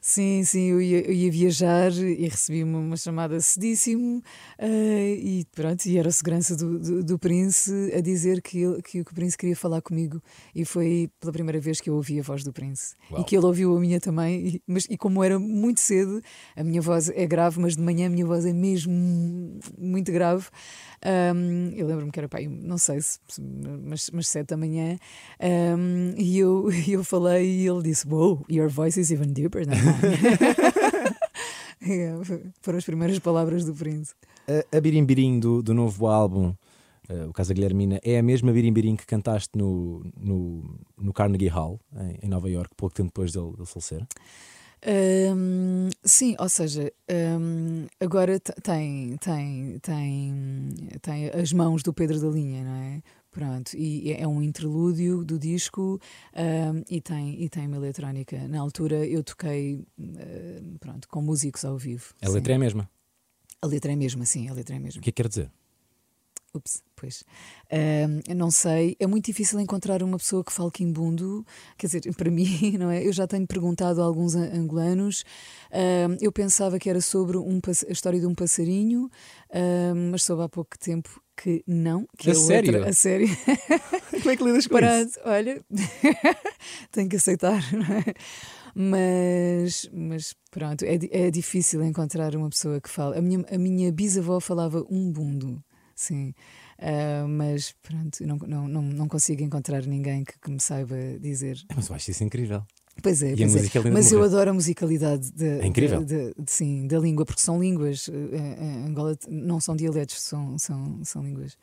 Sim, 0.01 0.45
sim, 0.45 0.71
eu 0.71 0.81
ia, 0.81 1.01
eu 1.07 1.13
ia 1.13 1.31
viajar 1.31 1.93
e 1.93 2.29
recebi 2.29 2.63
uma, 2.63 2.79
uma 2.79 2.97
chamada 2.97 3.41
cedíssimo 3.41 4.19
uh, 4.19 4.65
e 4.65 5.47
pronto, 5.55 5.87
e 5.87 5.99
era 5.99 6.09
a 6.09 6.13
segurança 6.13 6.57
do, 6.57 6.79
do, 6.79 7.05
do 7.05 7.19
Prince 7.19 7.73
a 7.95 8.01
dizer 8.01 8.41
que, 8.41 8.63
ele, 8.63 8.83
que, 8.83 9.05
que, 9.05 9.13
o 9.13 9.15
Prince 9.15 9.37
queria 9.37 9.57
falar 9.57 9.81
comigo 9.83 10.23
e 10.55 10.65
foi 10.65 11.11
pela 11.21 11.33
primeira 11.33 11.61
vez 11.61 11.81
que 11.81 11.91
eu 11.91 11.95
ouvi 11.95 12.21
a 12.21 12.23
voz 12.23 12.45
do 12.45 12.53
Prince 12.53 12.95
Uau. 13.11 13.21
e 13.21 13.25
que 13.25 13.37
ele 13.37 13.47
ouviu 13.47 13.77
a 13.77 13.81
minha 13.81 14.01
também, 14.01 14.47
e, 14.47 14.63
mas, 14.67 14.87
e 14.89 14.97
como 14.97 15.23
era 15.23 15.39
muito 15.39 15.81
cedo, 15.81 16.21
a 16.57 16.63
minha 16.63 16.81
voz 16.81 17.09
é 17.09 17.27
grave, 17.27 17.61
mas 17.61 17.77
de 17.77 17.83
manhã 17.83 18.07
a 18.07 18.11
minha 18.11 18.27
voz 18.27 18.45
é 18.45 18.53
mesmo 18.53 19.59
muito 19.77 20.13
grave. 20.13 20.47
Um, 21.05 21.71
eu 21.77 21.87
lembro-me 21.87 22.11
que 22.11 22.19
era 22.19 22.29
pai, 22.29 22.49
não 22.49 22.77
sei 22.77 23.01
se, 23.01 23.21
mas, 23.41 24.11
mas 24.13 24.29
sete 24.29 24.49
da 24.49 24.57
manhã, 24.57 24.99
um, 25.41 26.15
e 26.17 26.39
eu, 26.39 26.69
eu 26.89 27.05
falei 27.05 27.49
e 27.49 27.67
ele 27.67 27.83
disse: 27.83 28.07
Wow, 28.07 28.45
your 28.51 28.69
voice 28.69 28.99
is 28.99 29.11
even 29.11 29.33
deeper 29.33 29.65
than 29.65 29.75
yeah, 31.87 32.21
foram 32.61 32.79
as 32.79 32.85
primeiras 32.85 33.19
palavras 33.19 33.65
do 33.65 33.75
Prince. 33.75 34.15
A, 34.49 34.77
a 34.77 34.81
birim-birim 34.81 35.39
do, 35.39 35.63
do 35.63 35.75
novo 35.75 36.07
álbum. 36.07 36.55
Uh, 37.11 37.31
o 37.31 37.33
Casa 37.33 37.55
Guilhermina, 37.55 37.99
é 38.05 38.19
a 38.19 38.23
mesma 38.23 38.53
birim-birim 38.53 38.95
que 38.95 39.07
cantaste 39.07 39.57
no, 39.57 40.05
no, 40.15 40.79
no 40.95 41.11
Carnegie 41.11 41.49
Hall, 41.49 41.81
em, 41.97 42.27
em 42.27 42.29
Nova 42.29 42.51
York, 42.51 42.75
pouco 42.77 42.95
tempo 42.95 43.09
depois 43.09 43.33
dele, 43.33 43.53
dele 43.53 43.65
falecer? 43.65 44.07
Um, 44.87 45.89
sim, 46.05 46.37
ou 46.39 46.49
seja, 46.49 46.93
um, 47.41 47.87
agora 48.01 48.39
tem, 48.39 49.17
tem, 49.17 49.79
tem, 49.79 50.75
tem 51.03 51.31
as 51.31 51.53
mãos 51.53 51.83
do 51.83 51.93
Pedro 51.93 52.21
da 52.21 52.29
Linha, 52.29 52.65
não 52.65 52.75
é? 52.75 53.03
Pronto, 53.31 53.77
e 53.77 54.13
é, 54.13 54.27
um 54.27 54.43
interlúdio 54.43 55.25
do 55.25 55.39
disco 55.39 56.01
um, 56.35 56.83
e, 56.89 57.01
tem, 57.01 57.43
e 57.43 57.49
tem 57.49 57.67
uma 57.67 57.77
eletrónica. 57.77 58.49
Na 58.49 58.61
altura 58.61 59.07
eu 59.07 59.23
toquei 59.23 59.85
uh, 59.99 60.79
pronto, 60.81 61.07
com 61.09 61.21
músicos 61.23 61.65
ao 61.65 61.77
vivo. 61.77 62.15
A 62.23 62.29
letra 62.29 62.55
é 62.55 62.57
a 62.57 62.59
mesma? 62.59 62.91
A 63.61 63.67
letra 63.67 63.93
é 63.93 63.95
a 63.95 63.99
mesma, 63.99 64.25
sim, 64.25 64.49
a 64.49 64.53
letra 64.53 64.77
é 64.77 64.79
a 64.79 64.81
mesma. 64.81 65.01
O 65.01 65.03
que 65.03 65.11
é 65.11 65.13
que 65.13 65.23
quer 65.23 65.29
dizer? 65.29 65.51
Ups, 66.55 66.83
pois. 66.97 67.25
Não 68.35 68.51
sei, 68.51 68.97
é 68.99 69.07
muito 69.07 69.27
difícil 69.27 69.61
encontrar 69.61 70.03
uma 70.03 70.19
pessoa 70.19 70.43
que 70.43 70.53
fale 70.53 70.71
quimbundo. 70.71 71.45
Quer 71.77 71.87
dizer, 71.87 72.01
para 72.17 72.31
mim, 72.31 72.77
não 72.79 72.91
é? 72.91 73.07
Eu 73.07 73.13
já 73.13 73.27
tenho 73.27 73.47
perguntado 73.47 74.03
a 74.03 74.05
alguns 74.05 74.35
angolanos. 74.35 75.25
Eu 76.21 76.33
pensava 76.33 76.79
que 76.79 76.89
era 76.89 77.01
sobre 77.01 77.37
um, 77.37 77.61
a 77.67 77.93
história 77.93 78.21
de 78.21 78.27
um 78.27 78.35
passarinho, 78.35 79.11
mas 80.11 80.23
soube 80.23 80.43
há 80.43 80.49
pouco 80.49 80.79
tempo 80.79 81.21
que 81.39 81.63
não. 81.67 82.07
Que 82.19 82.33
a, 82.33 82.35
sério? 82.35 82.75
Outra, 82.75 82.91
a 82.91 82.93
sério? 82.93 83.29
Como 84.11 84.31
é 84.31 84.37
que 84.37 84.45
lidas 84.45 84.67
com 84.67 84.75
Parado, 84.75 85.09
isso? 85.09 85.21
Olha, 85.25 85.63
tenho 86.91 87.09
que 87.09 87.17
aceitar, 87.17 87.63
não 87.73 87.97
é? 87.97 88.05
Mas, 88.75 89.89
mas 89.93 90.35
pronto, 90.51 90.85
é, 90.85 90.99
é 91.11 91.31
difícil 91.31 91.83
encontrar 91.85 92.35
uma 92.35 92.51
pessoa 92.51 92.81
que 92.81 92.89
fale. 92.89 93.19
A 93.19 93.23
minha, 93.23 93.45
a 93.51 93.59
minha 93.59 93.93
bisavó 93.93 94.41
falava 94.41 94.85
um 94.91 95.11
bundo 95.11 95.63
sim. 96.01 96.35
Uh, 96.79 97.27
mas 97.29 97.75
pronto, 97.83 98.25
não, 98.27 98.37
não, 98.37 98.69
não, 98.69 98.83
não 98.83 99.09
consigo 99.09 99.43
encontrar 99.43 99.85
ninguém 99.85 100.25
que, 100.25 100.39
que 100.39 100.51
me 100.51 100.61
saiba 100.61 100.97
dizer. 101.21 101.59
Mas 101.75 101.89
eu 101.89 101.97
acho 101.97 102.11
isso 102.11 102.25
incrível. 102.25 102.63
Pois 103.03 103.23
é, 103.23 103.35
pois 103.37 103.77
a 103.77 103.89
é. 103.89 103.91
mas 103.91 104.11
eu 104.11 104.23
adoro 104.23 104.51
a 104.51 104.53
musicalidade 104.53 105.31
de, 105.31 105.61
é 105.61 105.67
incrível. 105.67 106.05
De, 106.05 106.35
de, 106.37 106.51
sim, 106.51 106.87
da 106.87 106.99
língua, 106.99 107.25
porque 107.25 107.41
são 107.41 107.61
línguas. 107.61 108.09
Uh, 108.09 108.87
Angola 108.87 109.17
não 109.29 109.61
são 109.61 109.77
dialetos, 109.77 110.21
são, 110.21 110.59
são, 110.59 111.01
são 111.05 111.23
línguas. 111.23 111.57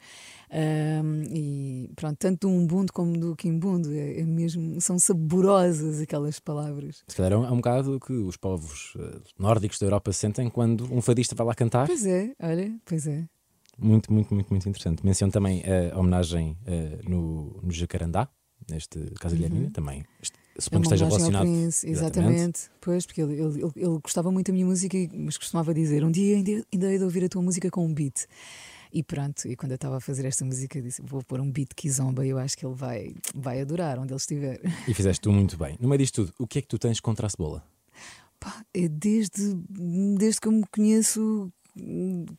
Um, 0.49 1.23
e 1.29 1.91
pronto, 1.95 2.17
tanto 2.17 2.47
do 2.47 2.53
Umbundo 2.53 2.93
como 2.93 3.17
do 3.17 3.35
Quimbundo, 3.35 3.91
é, 3.93 4.19
é, 4.19 4.23
mesmo, 4.23 4.79
são 4.79 4.97
saborosas 4.97 5.99
aquelas 5.99 6.39
palavras. 6.39 7.03
Se 7.07 7.15
calhar 7.15 7.33
é 7.33 7.37
um, 7.37 7.45
é 7.45 7.51
um 7.51 7.57
bocado 7.57 7.99
que 7.99 8.13
os 8.13 8.37
povos 8.37 8.95
uh, 8.95 9.21
nórdicos 9.37 9.77
da 9.79 9.87
Europa 9.87 10.13
sentem 10.13 10.49
quando 10.49 10.91
um 10.93 11.01
fadista 11.01 11.35
vai 11.35 11.47
lá 11.47 11.53
cantar. 11.53 11.87
Pois 11.87 12.05
é, 12.05 12.33
olha, 12.41 12.73
pois 12.85 13.07
é. 13.07 13.25
Muito, 13.77 14.11
muito, 14.11 14.33
muito, 14.33 14.49
muito 14.49 14.69
interessante. 14.69 15.05
Menciono 15.05 15.31
também 15.31 15.63
a 15.91 15.97
homenagem 15.97 16.57
uh, 16.65 17.09
no, 17.09 17.59
no 17.61 17.71
Jacarandá, 17.71 18.29
neste 18.69 18.99
caso 19.19 19.35
uhum. 19.35 19.69
também. 19.71 20.03
Suponho 20.57 20.81
que 20.83 20.87
esteja 20.87 21.05
relacionado. 21.05 21.41
Prince, 21.41 21.87
exatamente. 21.87 22.29
exatamente. 22.29 22.59
Pois, 22.79 23.05
porque 23.05 23.21
ele, 23.21 23.33
ele, 23.33 23.71
ele, 23.75 23.99
gostava 24.01 24.31
muito 24.31 24.47
da 24.47 24.53
minha 24.53 24.65
música, 24.65 24.97
mas 25.13 25.37
costumava 25.37 25.73
dizer: 25.73 26.03
um 26.03 26.11
dia 26.11 26.37
ainda, 26.37 26.65
ainda 26.71 26.91
hei 26.91 26.97
de 26.97 27.03
ouvir 27.03 27.25
a 27.25 27.29
tua 27.29 27.41
música 27.41 27.69
com 27.69 27.85
um 27.85 27.93
beat. 27.93 28.25
E 28.93 29.03
pronto, 29.03 29.45
e 29.45 29.57
quando 29.57 29.73
eu 29.73 29.75
estava 29.75 29.97
a 29.97 29.99
fazer 29.99 30.25
esta 30.25 30.45
música, 30.45 30.81
disse: 30.81 31.01
vou 31.01 31.21
pôr 31.21 31.41
um 31.41 31.51
beat 31.51 31.73
Kizomba 31.75 32.25
e 32.25 32.29
eu 32.29 32.37
acho 32.37 32.57
que 32.57 32.65
ele 32.65 32.75
vai, 32.75 33.13
vai 33.35 33.59
adorar 33.59 33.99
onde 33.99 34.13
ele 34.13 34.17
estiver. 34.17 34.61
E 34.87 34.93
fizeste 34.93 35.21
tu 35.21 35.31
muito 35.33 35.57
bem. 35.57 35.75
No 35.81 35.89
meio 35.89 35.99
disto 35.99 36.23
tudo, 36.23 36.33
o 36.39 36.47
que 36.47 36.59
é 36.59 36.61
que 36.61 36.67
tu 36.69 36.79
tens 36.79 37.01
contra 37.01 37.27
a 37.27 37.29
cebola? 37.29 37.61
Pá, 38.39 38.63
é 38.73 38.87
desde, 38.87 39.53
desde 40.17 40.39
que 40.39 40.47
eu 40.47 40.53
me 40.53 40.63
conheço 40.71 41.51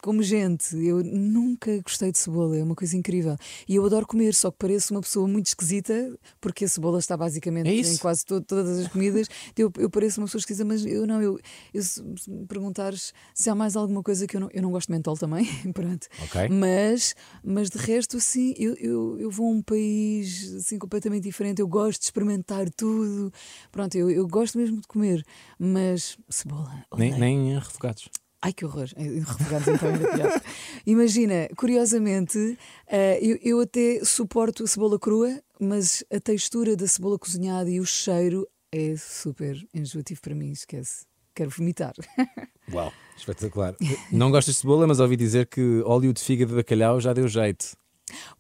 como 0.03 0.23
gente, 0.23 0.75
eu 0.77 1.03
nunca 1.05 1.79
gostei 1.83 2.11
de 2.11 2.19
cebola, 2.19 2.57
é 2.57 2.63
uma 2.63 2.75
coisa 2.75 2.97
incrível. 2.97 3.37
E 3.69 3.75
eu 3.75 3.85
adoro 3.85 4.07
comer, 4.07 4.35
só 4.35 4.51
que 4.51 4.57
pareço 4.59 4.95
uma 4.95 5.01
pessoa 5.03 5.29
muito 5.29 5.47
esquisita, 5.47 6.19
porque 6.41 6.65
a 6.65 6.69
cebola 6.69 6.99
está 6.99 7.17
basicamente 7.17 7.69
É 7.69 7.75
em 7.75 7.97
quase 7.99 8.25
to- 8.25 8.41
todas 8.41 8.79
as 8.79 8.89
comidas. 8.89 9.29
Eu, 9.57 9.71
eu 9.79 9.91
pareço 9.91 10.21
uma 10.21 10.27
pessoa 10.27 10.41
esquisita, 10.41 10.65
mas 10.65 10.85
eu 10.87 11.07
não, 11.07 11.21
eu, 11.21 11.39
eu 11.75 11.83
se 11.83 12.03
me 12.31 12.47
perguntares 12.47 13.13
se 13.35 13.51
há 13.51 13.55
mais 13.55 13.77
alguma 13.77 14.03
coisa 14.03 14.27
que 14.27 14.37
eu 14.37 14.41
não, 14.41 14.49
eu 14.53 14.63
não 14.63 14.71
gosto 14.71 14.89
de 14.89 14.95
mentol 14.95 15.17
também, 15.17 15.45
pronto. 15.75 16.07
Ok. 16.23 16.49
Mas, 16.49 17.15
mas 17.45 17.69
de 17.69 17.79
resto, 17.79 18.19
sim, 18.21 18.55
eu, 18.57 18.75
eu, 18.75 19.21
eu 19.21 19.31
vou 19.31 19.49
a 19.49 19.55
um 19.55 19.63
país 19.63 20.55
assim, 20.55 20.79
completamente 20.79 21.25
diferente. 21.25 21.61
Eu 21.61 21.69
gosto 21.69 22.01
de 22.01 22.07
experimentar 22.07 22.71
tudo. 22.71 23.31
Pronto, 23.71 23.95
eu, 23.97 24.11
eu 24.11 24.27
gosto 24.27 24.57
mesmo 24.59 24.81
de 24.81 24.87
comer, 24.87 25.23
mas 25.59 26.17
cebola. 26.31 26.71
Nem, 26.97 27.13
odeio. 27.13 27.19
nem 27.19 27.55
refogados. 27.59 28.09
Ai 28.43 28.53
que 28.53 28.65
horror! 28.65 28.89
Eh, 28.97 29.21
Refogados 29.21 29.69
então 29.69 29.89
ainda 29.89 30.09
pior. 30.13 30.43
Imagina, 30.87 31.49
curiosamente, 31.57 32.59
eh, 32.87 33.19
eu, 33.23 33.39
eu 33.43 33.61
até 33.61 34.05
suporto 34.05 34.63
a 34.65 34.67
cebola 34.67 34.99
crua, 34.99 35.41
mas 35.61 36.05
a 36.13 36.21
textura 36.21 36.77
da 36.77 36.87
cebola 36.87 37.19
cozinhada 37.19 37.71
e 37.71 37.81
o 37.81 37.87
cheiro 37.87 38.47
é 38.71 38.95
super 38.97 39.57
enjoativo 39.75 40.21
para 40.21 40.35
mim, 40.35 40.53
esquece. 40.53 41.07
Quero 41.35 41.51
vomitar. 41.51 41.93
Uau, 42.73 42.93
espetacular. 43.17 43.75
Não 44.13 44.31
gostas 44.31 44.55
de 44.57 44.61
cebola, 44.61 44.87
mas 44.87 45.01
ouvi 45.01 45.17
dizer 45.17 45.47
que 45.47 45.83
óleo 45.85 46.13
de 46.13 46.23
fígado 46.23 46.51
de 46.51 46.57
bacalhau 46.57 47.01
já 47.01 47.13
deu 47.13 47.27
jeito. 47.29 47.77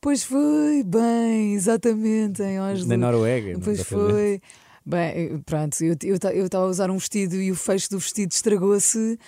Pois 0.00 0.23
foi, 0.23 0.85
bem, 0.85 1.55
exatamente, 1.55 2.43
em 2.43 2.61
Oslo. 2.61 2.87
Na 2.88 2.97
Noruega. 2.97 3.59
Pois 3.62 3.83
foi. 3.83 4.41
Bem, 4.88 5.40
pronto, 5.45 5.76
eu 5.83 6.14
estava 6.14 6.64
a 6.64 6.69
usar 6.69 6.90
um 6.93 6.97
vestido 6.97 7.35
e 7.35 7.50
o 7.50 7.57
fecho 7.57 7.90
do 7.90 7.99
vestido 7.99 8.31
estragou-se 8.31 9.19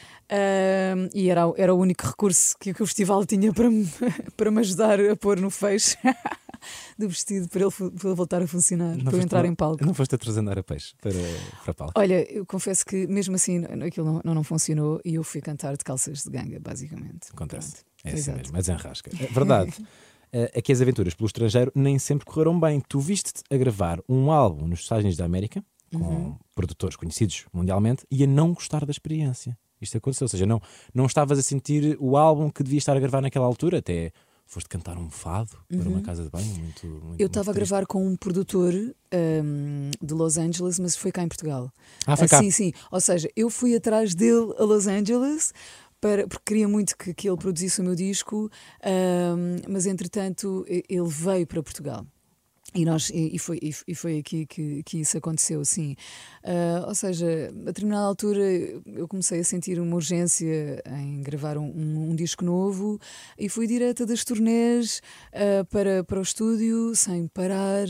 e 1.13 1.29
era, 1.29 1.53
era 1.57 1.75
o 1.75 1.79
único 1.79 2.07
recurso 2.07 2.57
que, 2.59 2.73
que 2.73 2.81
o 2.83 2.87
festival 2.87 3.27
tinha 3.27 3.53
para 3.53 3.69
me, 3.69 3.85
para 4.37 4.51
me 4.53 4.61
ajudar 4.61 5.01
a 5.01 5.17
pôr 5.17 5.41
no 5.41 5.51
fecho 5.51 5.97
do 6.97 7.09
vestido 7.09 7.49
para 7.49 7.63
ele, 7.63 7.71
para 7.73 8.09
ele 8.09 8.15
voltar 8.15 8.41
a 8.43 8.47
funcionar, 8.47 8.97
para 9.03 9.17
eu 9.17 9.21
entrar 9.21 9.41
lá- 9.43 9.49
em 9.49 9.55
palco. 9.55 9.85
Não 9.85 9.95
foste 9.95 10.15
a 10.15 10.19
trasandar 10.19 10.57
a 10.59 10.63
peixe 10.63 10.95
para, 11.01 11.13
para 11.65 11.75
palco. 11.75 11.93
Olha, 12.01 12.31
eu 12.33 12.47
confesso 12.47 12.87
que 12.87 13.09
mesmo 13.09 13.35
assim 13.35 13.65
aquilo 13.85 14.07
não, 14.07 14.21
não, 14.25 14.35
não 14.37 14.45
funcionou 14.45 15.01
e 15.05 15.15
eu 15.17 15.25
fui 15.25 15.41
cantar 15.41 15.77
de 15.77 15.83
calças 15.85 16.23
de 16.23 16.31
ganga, 16.31 16.61
basicamente. 16.61 17.31
Acontece. 17.33 17.73
Pronto, 17.73 17.85
É 18.05 18.09
assim 18.11 18.19
exato. 18.19 18.39
mesmo, 18.39 18.53
mas 18.53 18.69
enrasca. 18.69 19.11
É 19.19 19.27
verdade. 19.27 19.75
eh, 20.33 20.51
é 20.55 20.63
que 20.63 20.73
as 20.73 20.81
aventuras 20.81 21.15
pelo 21.15 21.27
estrangeiro 21.27 21.71
nem 21.75 21.99
sempre 21.99 22.27
correram 22.27 22.59
bem. 22.59 22.81
Tu 22.89 22.99
viste-te 23.01 23.43
a 23.51 23.57
gravar 23.57 24.01
um 24.09 24.31
álbum 24.31 24.67
nos 24.67 24.81
Estados 24.81 25.03
Unidos 25.05 25.19
da 25.19 25.25
América, 25.25 25.65
com 25.93 25.99
Uhum. 25.99 26.37
produtores 26.55 26.97
conhecidos 26.97 27.47
mundialmente, 27.53 28.05
e 28.11 28.23
a 28.25 28.27
não 28.27 28.53
gostar 28.53 28.85
da 28.85 28.91
experiência. 28.91 29.57
Isto 29.81 29.97
aconteceu, 29.99 30.25
ou 30.25 30.29
seja, 30.29 30.45
não, 30.45 30.61
não 30.93 31.07
estavas 31.07 31.39
a 31.39 31.43
sentir 31.43 31.97
o 32.01 32.17
álbum 32.17 32.51
que 32.51 32.63
devias 32.63 32.83
estar 32.83 32.97
a 32.97 33.01
gravar 33.01 33.21
naquela 33.21 33.47
altura, 33.47 33.79
até 33.79 34.11
foste 34.45 34.69
cantar 34.69 34.97
um 34.99 35.09
fado 35.11 35.51
para 35.69 35.89
uma 35.89 36.01
casa 36.01 36.23
de 36.25 36.31
banho 36.31 36.47
muito. 36.47 36.87
muito 36.87 37.07
Uhum. 37.07 37.15
Eu 37.19 37.27
estava 37.27 37.51
a 37.51 37.55
gravar 37.55 37.87
com 37.87 38.05
um 38.07 38.17
produtor 38.17 38.73
ahm, 39.13 39.91
de 40.03 40.15
Los 40.15 40.37
Angeles, 40.39 40.79
mas 40.79 40.97
foi 40.97 41.13
cá 41.13 41.23
em 41.23 41.29
Portugal. 41.29 41.71
Ah, 42.07 42.17
foi 42.17 42.27
Ah, 42.27 42.29
cá. 42.29 42.39
Sim, 42.41 42.51
sim. 42.51 42.73
Ou 42.91 43.01
seja, 43.01 43.29
eu 43.37 43.51
fui 43.51 43.75
atrás 43.77 44.15
dele 44.15 44.53
a 44.59 44.65
Los 44.65 44.87
Angeles 44.87 45.53
para, 46.01 46.27
porque 46.29 46.45
queria 46.47 46.69
muito 46.69 46.97
que, 46.97 47.13
que 47.15 47.29
ele 47.29 47.37
produzisse 47.37 47.81
o 47.81 47.85
meu 47.85 47.95
disco, 47.95 48.51
ahm, 48.83 49.57
mas 49.69 49.87
entretanto 49.87 50.65
ele 50.69 51.09
veio 51.09 51.47
para 51.47 51.63
Portugal. 51.63 52.07
E, 52.75 52.85
nós, 52.85 53.11
e, 53.15 53.39
foi, 53.39 53.59
e, 53.63 53.95
foi 53.95 54.19
aqui 54.19 54.45
que, 54.45 54.83
que 54.83 54.99
isso 55.01 55.17
aconteceu, 55.17 55.65
sim. 55.65 55.97
Ah, 56.45 56.85
ou 56.87 56.95
seja, 56.95 57.49
a 57.49 57.65
determinada 57.65 58.05
altura 58.07 58.43
eu 58.87 59.09
comecei 59.09 59.41
a 59.41 59.45
sentir 59.45 59.81
uma 59.81 59.97
urgência 59.97 60.83
em 61.01 61.23
gravar 61.23 61.57
um, 61.57 61.65
um- 61.65 62.11
um 62.11 62.15
disco 62.15 62.45
novo 62.45 62.99
e 63.39 63.49
fui 63.49 63.67
direta 63.67 64.05
das 64.05 64.23
turnés 64.23 65.01
ah, 65.33 65.65
para, 65.71 66.05
para 66.05 66.19
o 66.19 66.23
estúdio, 66.23 66.95
sem 66.95 67.27
parar, 67.27 67.87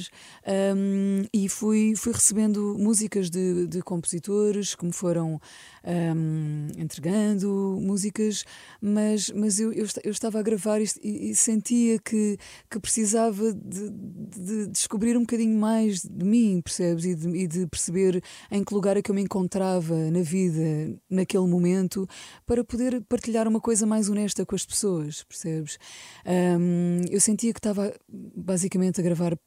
ahm, 0.46 1.24
e 1.34 1.48
fui, 1.48 1.94
fui 1.96 2.12
recebendo 2.12 2.76
músicas 2.78 3.28
de, 3.30 3.66
de 3.66 3.82
compositores 3.82 4.76
que 4.76 4.86
me 4.86 4.92
foram 4.92 5.40
ahm, 5.88 6.68
entregando 6.76 7.78
músicas, 7.80 8.44
mas, 8.80 9.30
mas 9.30 9.58
eu, 9.58 9.72
eu, 9.72 9.86
eu 10.04 10.10
estava 10.10 10.38
a 10.38 10.42
gravar 10.42 10.80
isto 10.80 11.00
e, 11.02 11.30
e 11.30 11.34
sentia 11.34 11.98
que, 11.98 12.36
que 12.70 12.78
precisava 12.78 13.54
de, 13.54 13.90
de 13.90 14.66
descobrir 14.68 15.16
um 15.16 15.20
bocadinho 15.20 15.58
mais 15.58 16.02
de 16.02 16.24
mim, 16.24 16.60
percebes? 16.60 17.06
E 17.06 17.14
de, 17.14 17.28
e 17.28 17.46
de 17.46 17.66
perceber 17.66 18.22
em 18.50 18.62
que 18.62 18.74
lugar 18.74 18.96
é 18.96 19.02
que 19.02 19.10
eu 19.10 19.14
me 19.14 19.22
encontrava 19.22 19.94
na 20.10 20.20
vida, 20.20 20.60
naquele 21.08 21.46
momento, 21.46 22.06
para 22.46 22.62
poder 22.62 23.02
partilhar 23.08 23.48
uma 23.48 23.60
coisa 23.60 23.86
mais 23.86 24.10
honesta 24.10 24.44
com 24.44 24.54
as 24.54 24.66
pessoas, 24.66 25.22
percebes? 25.24 25.78
Ahm, 26.26 27.00
eu 27.10 27.20
sentia 27.20 27.52
que 27.52 27.60
estava 27.60 27.94
basicamente 28.08 29.00
a 29.00 29.04
gravar 29.04 29.38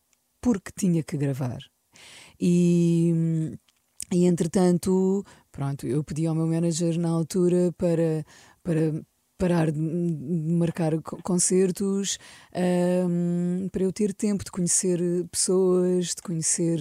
porque 0.42 0.72
tinha 0.76 1.04
que 1.04 1.18
gravar. 1.18 1.60
E, 2.40 3.14
e 4.12 4.26
entretanto, 4.26 5.24
pronto, 5.52 5.86
eu 5.88 6.04
pedi 6.04 6.26
ao 6.26 6.36
meu 6.36 6.48
manager 6.48 6.98
na 7.00 7.10
altura 7.10 7.72
para, 7.78 8.24
para 8.64 9.02
parar 9.42 9.72
de 9.72 9.80
marcar 9.80 11.02
co- 11.02 11.18
concertos, 11.24 12.20
ahm, 12.54 13.68
para 13.72 13.82
eu 13.84 13.92
ter 13.92 14.14
tempo 14.14 14.44
de 14.46 14.52
conhecer 14.52 15.00
pessoas, 15.32 16.14
de 16.14 16.22
conhecer 16.22 16.80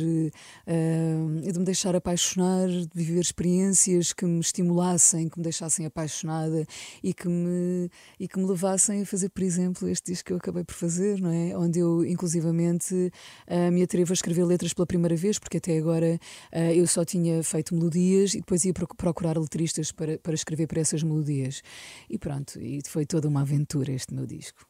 e 1.43 1.53
de 1.53 1.59
me 1.59 1.65
deixar 1.65 1.97
apaixonar, 1.97 2.69
de 2.69 2.89
viver 2.93 3.21
experiências 3.21 4.13
que 4.13 4.27
me 4.27 4.41
estimulassem, 4.41 5.29
que 5.31 5.39
me 5.39 5.43
deixassem 5.43 5.87
apaixonada 5.87 6.67
e 7.03 7.15
que 7.15 7.29
me, 7.29 7.89
e 8.19 8.29
que 8.29 8.39
me 8.39 8.47
levassem 8.47 9.01
a 9.03 9.07
fazer, 9.07 9.31
por 9.31 9.43
exemplo, 9.43 9.89
este 9.89 10.13
disco 10.13 10.27
que 10.27 10.33
eu 10.35 10.37
acabei 10.37 10.63
por 10.65 10.75
fazer, 10.75 11.19
não 11.19 11.31
é? 11.33 11.57
Onde 11.57 11.79
eu, 11.79 12.05
inclusivamente, 12.05 13.11
ah, 13.47 13.71
me 13.71 13.83
atrevo 13.83 14.13
a 14.13 14.15
escrever 14.15 14.45
letras 14.45 14.75
pela 14.75 14.87
primeira 14.87 15.17
vez, 15.17 15.39
porque 15.39 15.57
até 15.57 15.79
agora 15.79 16.19
ah, 16.53 16.73
eu 16.75 16.87
só 16.87 17.05
tinha 17.07 17.43
feito 17.43 17.75
melodias 17.75 18.35
e 18.35 18.39
depois 18.39 18.65
ia 18.67 18.75
proc- 18.75 18.97
procurar 18.97 19.39
letristas 19.39 19.91
para, 19.93 20.19
para 20.19 20.35
escrever 20.35 20.67
para 20.67 20.81
essas 20.81 21.03
melodias. 21.03 21.63
E 22.09 22.19
pronto, 22.19 22.50
e 22.59 22.81
foi 22.87 23.07
toda 23.07 23.29
uma 23.29 23.43
aventura 23.43 23.93
este 23.93 24.15
meu 24.15 24.27
disco. 24.27 24.67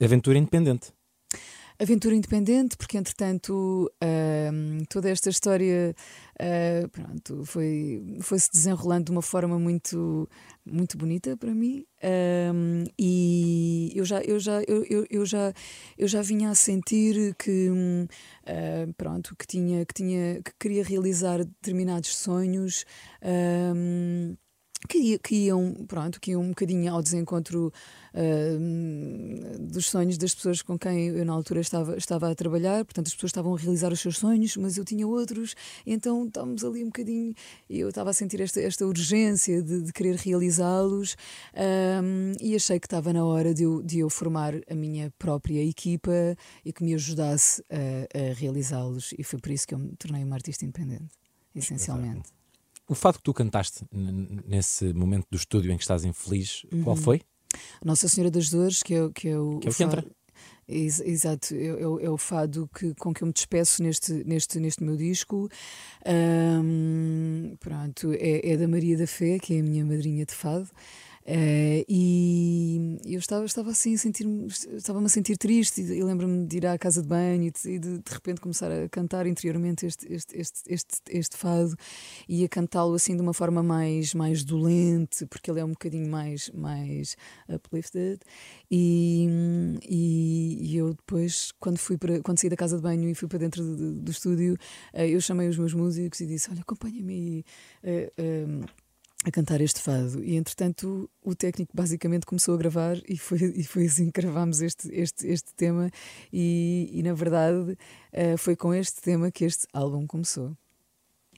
Aventura 0.00 0.38
independente. 0.38 0.92
Aventura 1.78 2.14
independente, 2.14 2.76
porque 2.76 2.96
entretanto 2.96 3.90
ahm, 4.00 4.84
toda 4.88 5.10
esta 5.10 5.28
história 5.28 5.94
ah, 6.38 6.88
pronto, 6.90 7.44
foi, 7.44 8.16
foi 8.20 8.38
se 8.38 8.50
desenrolando 8.52 9.06
de 9.06 9.10
uma 9.12 9.22
forma 9.22 9.58
muito, 9.58 10.28
muito 10.64 10.96
bonita 10.96 11.36
para 11.36 11.52
mim. 11.54 11.84
Ahm, 12.02 12.84
e 12.98 13.92
eu 13.94 14.04
já, 14.04 14.20
eu, 14.22 14.38
já, 14.38 14.62
eu, 14.68 14.84
eu, 14.84 15.06
eu 15.10 15.26
já, 15.26 15.52
eu 15.98 16.06
já 16.08 16.22
vinha 16.22 16.50
a 16.50 16.54
sentir 16.54 17.34
que, 17.36 17.70
ah, 18.46 18.92
pronto, 18.96 19.34
que, 19.36 19.46
tinha, 19.46 19.84
que, 19.84 19.94
tinha, 19.94 20.42
que 20.42 20.52
queria 20.58 20.84
realizar 20.84 21.38
determinados 21.44 22.16
sonhos. 22.16 22.84
Que, 24.88 25.18
que 25.18 25.34
iam, 25.46 25.74
pronto, 25.86 26.20
que 26.20 26.32
iam 26.32 26.42
um 26.42 26.48
bocadinho 26.48 26.92
ao 26.92 27.02
desencontro 27.02 27.72
ah, 28.14 29.58
dos 29.58 29.86
sonhos 29.86 30.16
das 30.16 30.32
pessoas 30.32 30.62
com 30.62 30.78
quem 30.78 31.08
eu 31.08 31.24
na 31.24 31.32
altura 31.32 31.60
estava, 31.60 31.96
estava 31.96 32.30
a 32.30 32.34
trabalhar, 32.34 32.84
portanto 32.84 33.08
as 33.08 33.14
pessoas 33.14 33.30
estavam 33.30 33.52
a 33.54 33.58
realizar 33.58 33.92
os 33.92 33.98
seus 33.98 34.18
sonhos, 34.18 34.56
mas 34.56 34.76
eu 34.76 34.84
tinha 34.84 35.04
outros, 35.04 35.56
então 35.84 36.26
estávamos 36.26 36.64
ali 36.64 36.82
um 36.82 36.86
bocadinho, 36.86 37.34
e 37.68 37.80
eu 37.80 37.88
estava 37.88 38.10
a 38.10 38.12
sentir 38.12 38.40
esta, 38.40 38.60
esta 38.60 38.86
urgência 38.86 39.60
de, 39.60 39.82
de 39.82 39.92
querer 39.92 40.14
realizá-los, 40.14 41.16
ahm, 41.54 42.32
e 42.40 42.54
achei 42.54 42.78
que 42.78 42.86
estava 42.86 43.12
na 43.12 43.24
hora 43.24 43.52
de 43.52 43.64
eu, 43.64 43.82
de 43.82 43.98
eu 43.98 44.08
formar 44.08 44.54
a 44.70 44.74
minha 44.76 45.12
própria 45.18 45.64
equipa 45.64 46.36
e 46.64 46.72
que 46.72 46.84
me 46.84 46.94
ajudasse 46.94 47.64
a, 47.68 48.30
a 48.30 48.34
realizá-los, 48.34 49.12
e 49.18 49.24
foi 49.24 49.40
por 49.40 49.50
isso 49.50 49.66
que 49.66 49.74
eu 49.74 49.78
me 49.78 49.96
tornei 49.96 50.22
uma 50.22 50.36
artista 50.36 50.64
independente, 50.64 51.10
essencialmente. 51.52 52.43
O 52.88 52.94
fato 52.94 53.16
que 53.16 53.22
tu 53.22 53.32
cantaste 53.32 53.84
nesse 53.92 54.92
momento 54.92 55.26
do 55.30 55.36
estúdio 55.36 55.72
em 55.72 55.76
que 55.76 55.82
estás 55.82 56.04
infeliz, 56.04 56.64
qual 56.82 56.96
foi? 56.96 57.22
Nossa 57.84 58.08
Senhora 58.08 58.30
das 58.30 58.50
Dores, 58.50 58.82
que 58.82 58.94
é, 58.94 59.02
o- 59.04 59.10
que 59.10 59.28
é 59.28 59.38
o. 59.38 59.58
Que 59.58 59.68
é 59.68 59.70
o 59.70 59.72
que 59.74 59.84
fado- 59.84 59.98
entra. 59.98 60.10
Ex- 60.66 61.00
exato, 61.00 61.54
é, 61.54 61.66
é 61.66 61.86
o- 61.86 62.00
é 62.00 62.10
o 62.10 62.16
fado 62.18 62.68
que, 62.74 62.94
com 62.94 63.12
que 63.14 63.22
eu 63.22 63.26
me 63.26 63.32
despeço 63.32 63.82
neste, 63.82 64.12
neste, 64.24 64.58
neste 64.58 64.82
meu 64.82 64.96
disco. 64.96 65.48
Ahm, 66.04 67.54
pronto, 67.60 68.12
é, 68.14 68.50
é 68.52 68.56
da 68.56 68.66
Maria 68.68 68.96
da 68.96 69.06
Fé, 69.06 69.38
que 69.38 69.54
é 69.56 69.60
a 69.60 69.62
minha 69.62 69.84
madrinha 69.84 70.24
de 70.24 70.34
fado. 70.34 70.68
Eh, 71.26 71.86
e 71.88 72.98
eu 73.06 73.18
estava, 73.18 73.46
estava 73.46 73.70
assim 73.70 73.94
a 73.94 73.98
sentir-me, 73.98 74.46
estava-me 74.46 75.06
a 75.06 75.08
sentir 75.08 75.38
triste 75.38 75.80
e, 75.80 75.98
e 75.98 76.04
lembro-me 76.04 76.46
de 76.46 76.58
ir 76.58 76.66
à 76.66 76.76
casa 76.76 77.00
de 77.00 77.08
banho 77.08 77.44
e 77.44 77.50
de, 77.50 77.70
e 77.70 77.78
de, 77.78 77.98
de 77.98 78.12
repente 78.12 78.42
começar 78.42 78.70
a 78.70 78.88
cantar 78.90 79.26
interiormente 79.26 79.86
este, 79.86 80.12
este, 80.12 80.38
este, 80.38 80.62
este, 80.66 81.00
este 81.08 81.36
fado 81.36 81.74
e 82.28 82.44
a 82.44 82.48
cantá-lo 82.48 82.94
assim 82.94 83.16
de 83.16 83.22
uma 83.22 83.32
forma 83.32 83.62
mais, 83.62 84.12
mais 84.12 84.44
dolente, 84.44 85.24
porque 85.26 85.50
ele 85.50 85.60
é 85.60 85.64
um 85.64 85.70
bocadinho 85.70 86.10
mais, 86.10 86.50
mais 86.50 87.16
uplifted. 87.48 88.20
E, 88.70 89.26
e, 89.88 90.72
e 90.72 90.76
eu 90.76 90.92
depois, 90.92 91.52
quando, 91.58 91.78
fui 91.78 91.96
para, 91.96 92.20
quando 92.20 92.38
saí 92.38 92.50
da 92.50 92.56
casa 92.56 92.76
de 92.76 92.82
banho 92.82 93.08
e 93.08 93.14
fui 93.14 93.28
para 93.28 93.38
dentro 93.38 93.62
do, 93.64 93.92
do 93.94 94.10
estúdio, 94.10 94.56
eh, 94.92 95.08
eu 95.08 95.20
chamei 95.20 95.48
os 95.48 95.56
meus 95.58 95.72
músicos 95.72 96.20
e 96.20 96.26
disse: 96.26 96.50
Olha, 96.50 96.60
acompanha-me 96.60 97.44
eh, 97.82 98.12
a 99.24 99.30
cantar 99.30 99.60
este 99.60 99.80
fado. 99.80 100.22
E 100.22 100.36
entretanto 100.36 101.10
o 101.22 101.34
técnico 101.34 101.72
basicamente 101.74 102.26
começou 102.26 102.54
a 102.54 102.58
gravar 102.58 102.98
e 103.08 103.16
foi, 103.16 103.38
e 103.56 103.64
foi 103.64 103.86
assim 103.86 104.10
que 104.10 104.20
gravámos 104.20 104.60
este, 104.60 104.88
este, 104.92 105.26
este 105.26 105.54
tema. 105.54 105.90
E, 106.32 106.90
e 106.92 107.02
na 107.02 107.14
verdade 107.14 107.72
uh, 107.72 108.38
foi 108.38 108.54
com 108.54 108.72
este 108.74 109.00
tema 109.00 109.30
que 109.30 109.44
este 109.44 109.66
álbum 109.72 110.06
começou. 110.06 110.56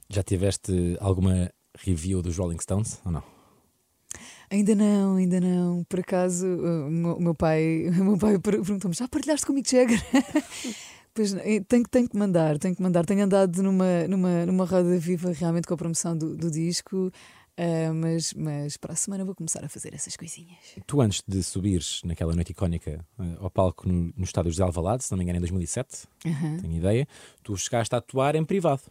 Já 0.09 0.23
tiveste 0.23 0.97
alguma 1.01 1.51
review 1.79 2.23
dos 2.23 2.37
Rolling 2.37 2.61
Stones 2.61 3.01
ou 3.05 3.13
não? 3.13 3.23
Ainda 4.51 4.75
não, 4.75 5.17
ainda 5.17 5.41
não. 5.41 5.85
Por 5.85 6.01
acaso, 6.01 6.47
o 6.47 7.21
meu 7.21 7.35
pai, 7.35 7.89
o 7.99 8.05
meu 8.05 8.19
pai 8.19 8.39
perguntou-me: 8.39 8.95
já 8.95 9.09
partilhaste 9.09 9.45
com 9.45 9.53
o 9.53 9.55
Mick 9.55 9.71
Jagger? 9.71 10.01
Pois 11.17 11.33
eh, 11.33 11.61
tenho, 11.67 11.83
tenho 11.89 12.07
que 12.07 12.15
mandar, 12.15 12.59
tenho 12.59 12.77
que 12.77 12.83
mandar. 12.83 13.07
Tenho 13.07 13.25
andado 13.25 13.63
numa, 13.63 14.07
numa, 14.07 14.45
numa 14.45 14.67
roda 14.67 14.99
viva 14.99 15.33
realmente 15.33 15.67
com 15.67 15.73
a 15.73 15.77
promoção 15.79 16.15
do, 16.15 16.37
do 16.37 16.51
disco. 16.51 17.11
Uh, 17.59 17.95
mas, 17.95 18.35
mas 18.35 18.77
para 18.77 18.93
a 18.93 18.97
semana 18.97 19.25
vou 19.25 19.35
começar 19.35 19.65
a 19.65 19.69
fazer 19.69 19.95
essas 19.95 20.15
coisinhas. 20.15 20.59
Tu, 20.87 21.01
antes 21.01 21.23
de 21.27 21.43
subires 21.43 22.03
naquela 22.05 22.35
noite 22.35 22.51
icónica 22.51 23.03
uh, 23.19 23.45
ao 23.45 23.51
palco 23.51 23.89
no, 23.89 24.13
no 24.15 24.25
estádio 24.25 24.53
de 24.53 24.63
Alvalade, 24.63 25.05
se 25.05 25.11
não 25.11 25.17
me 25.17 25.25
engano, 25.25 25.39
em 25.39 25.41
2007, 25.41 26.05
uhum. 26.27 26.59
tenho 26.59 26.77
ideia, 26.77 27.09
tu 27.43 27.57
chegaste 27.57 27.95
a 27.95 27.99
atuar 27.99 28.37
em 28.37 28.45
privado. 28.45 28.83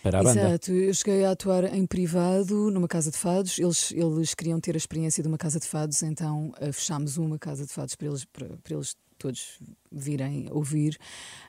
Para 0.00 0.18
a 0.18 0.22
Exato, 0.22 0.36
banda. 0.36 0.48
Exato, 0.48 0.72
eu 0.72 0.94
cheguei 0.94 1.24
a 1.24 1.32
atuar 1.32 1.74
em 1.74 1.84
privado 1.84 2.70
numa 2.70 2.86
casa 2.86 3.10
de 3.10 3.16
fados. 3.16 3.58
Eles, 3.58 3.90
eles 3.90 4.34
queriam 4.34 4.60
ter 4.60 4.74
a 4.74 4.78
experiência 4.78 5.20
de 5.20 5.28
uma 5.28 5.38
casa 5.38 5.58
de 5.58 5.66
fados, 5.66 6.00
então 6.04 6.52
uh, 6.60 6.72
fechámos 6.72 7.16
uma 7.16 7.36
casa 7.36 7.66
de 7.66 7.72
fados 7.72 7.96
para 7.96 8.06
eles, 8.06 8.24
para, 8.24 8.46
para 8.62 8.74
eles 8.74 8.96
todos 9.18 9.60
virem 9.90 10.48
ouvir. 10.50 10.98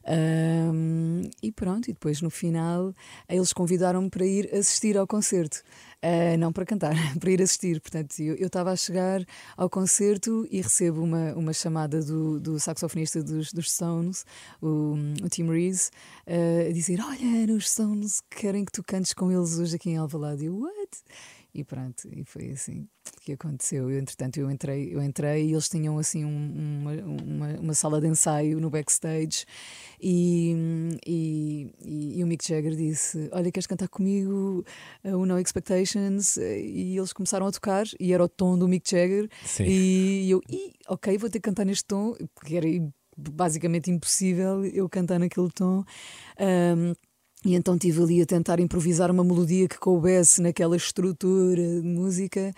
Um, 0.07 1.23
e 1.41 1.51
pronto, 1.51 1.89
e 1.89 1.93
depois 1.93 2.21
no 2.21 2.29
final 2.29 2.93
eles 3.27 3.51
convidaram-me 3.51 4.09
para 4.09 4.25
ir 4.25 4.53
assistir 4.53 4.97
ao 4.97 5.05
concerto. 5.05 5.61
Uh, 5.97 6.37
não 6.37 6.53
para 6.53 6.63
cantar, 6.63 6.93
para 7.19 7.31
ir 7.31 7.41
assistir. 7.41 7.81
Portanto, 7.81 8.19
eu 8.21 8.45
estava 8.45 8.71
a 8.71 8.75
chegar 8.75 9.25
ao 9.55 9.69
concerto 9.69 10.47
e 10.51 10.61
recebo 10.61 11.01
uma, 11.01 11.33
uma 11.33 11.53
chamada 11.53 12.03
do, 12.03 12.39
do 12.39 12.59
saxofonista 12.59 13.23
dos, 13.23 13.51
dos 13.51 13.71
Stones, 13.71 14.23
o, 14.61 14.95
o 15.23 15.29
Tim 15.29 15.49
Reese, 15.49 15.89
uh, 16.27 16.69
a 16.69 16.71
dizer: 16.71 16.99
Olha, 17.01 17.53
os 17.53 17.71
Stones 17.71 18.21
querem 18.29 18.63
que 18.63 18.71
tu 18.71 18.83
cantes 18.83 19.13
com 19.13 19.31
eles 19.31 19.57
hoje 19.57 19.75
aqui 19.75 19.89
em 19.89 19.97
Alvalade. 19.97 20.43
E 20.43 20.45
eu, 20.45 20.59
what? 20.59 20.97
E 21.57 21.63
pronto, 21.63 22.07
e 22.13 22.23
foi 22.23 22.51
assim 22.51 22.87
que 23.21 23.33
aconteceu. 23.33 23.89
Eu, 23.89 23.97
entretanto, 23.97 24.39
eu 24.39 24.51
entrei, 24.51 24.93
eu 24.93 25.01
entrei 25.01 25.47
e 25.47 25.53
eles 25.53 25.67
tinham 25.67 25.97
assim 25.97 26.23
um, 26.23 26.81
uma, 26.81 26.91
uma, 26.91 27.59
uma, 27.59 27.73
sala 27.73 27.99
de 27.99 28.05
ensaio 28.05 28.59
no 28.59 28.69
backstage 28.69 29.43
e, 29.99 30.95
e, 31.03 31.73
e, 31.83 32.19
e, 32.19 32.23
o 32.23 32.27
Mick 32.27 32.47
Jagger 32.47 32.75
disse: 32.75 33.27
Olha, 33.31 33.51
queres 33.51 33.65
cantar 33.65 33.87
comigo 33.87 34.63
o 35.03 35.25
No 35.25 35.39
Expectations? 35.39 36.37
E 36.37 36.95
eles 36.95 37.11
começaram 37.11 37.47
a 37.47 37.51
tocar 37.51 37.85
e 37.99 38.13
era 38.13 38.23
o 38.23 38.29
tom 38.29 38.55
do 38.55 38.67
Mick 38.67 38.87
Jagger. 38.87 39.27
Sim. 39.43 39.63
E 39.63 40.29
eu, 40.29 40.39
e, 40.47 40.73
ok, 40.87 41.17
vou 41.17 41.27
ter 41.27 41.39
que 41.39 41.49
cantar 41.49 41.65
neste 41.65 41.85
tom, 41.85 42.15
porque 42.35 42.55
era 42.55 42.67
basicamente 43.17 43.89
impossível 43.89 44.63
eu 44.63 44.87
cantar 44.87 45.19
naquele 45.19 45.49
tom. 45.49 45.83
Um, 46.39 46.93
e 47.47 47.55
então 47.55 47.75
estive 47.75 48.03
ali 48.03 48.21
a 48.21 48.25
tentar 48.25 48.59
improvisar 48.59 49.09
uma 49.09 49.23
melodia 49.23 49.69
que 49.69 49.79
coubesse 49.79 50.41
naquela 50.41 50.75
estrutura 50.75 51.61
de 51.61 51.81
música 51.81 52.53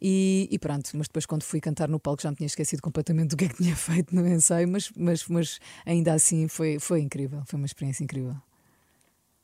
e, 0.00 0.48
e, 0.50 0.58
pronto. 0.58 0.90
Mas 0.94 1.06
depois, 1.06 1.24
quando 1.24 1.44
fui 1.44 1.60
cantar 1.60 1.88
no 1.88 2.00
palco, 2.00 2.20
já 2.20 2.28
me 2.28 2.36
tinha 2.36 2.48
esquecido 2.48 2.82
completamente 2.82 3.30
do 3.30 3.36
que 3.36 3.44
é 3.44 3.48
que 3.48 3.62
tinha 3.62 3.76
feito 3.76 4.12
no 4.12 4.26
ensaio, 4.26 4.66
mas, 4.66 4.90
mas, 4.96 5.28
mas 5.28 5.60
ainda 5.86 6.12
assim 6.12 6.48
foi, 6.48 6.80
foi 6.80 7.00
incrível, 7.00 7.40
foi 7.46 7.56
uma 7.56 7.66
experiência 7.66 8.02
incrível. 8.02 8.34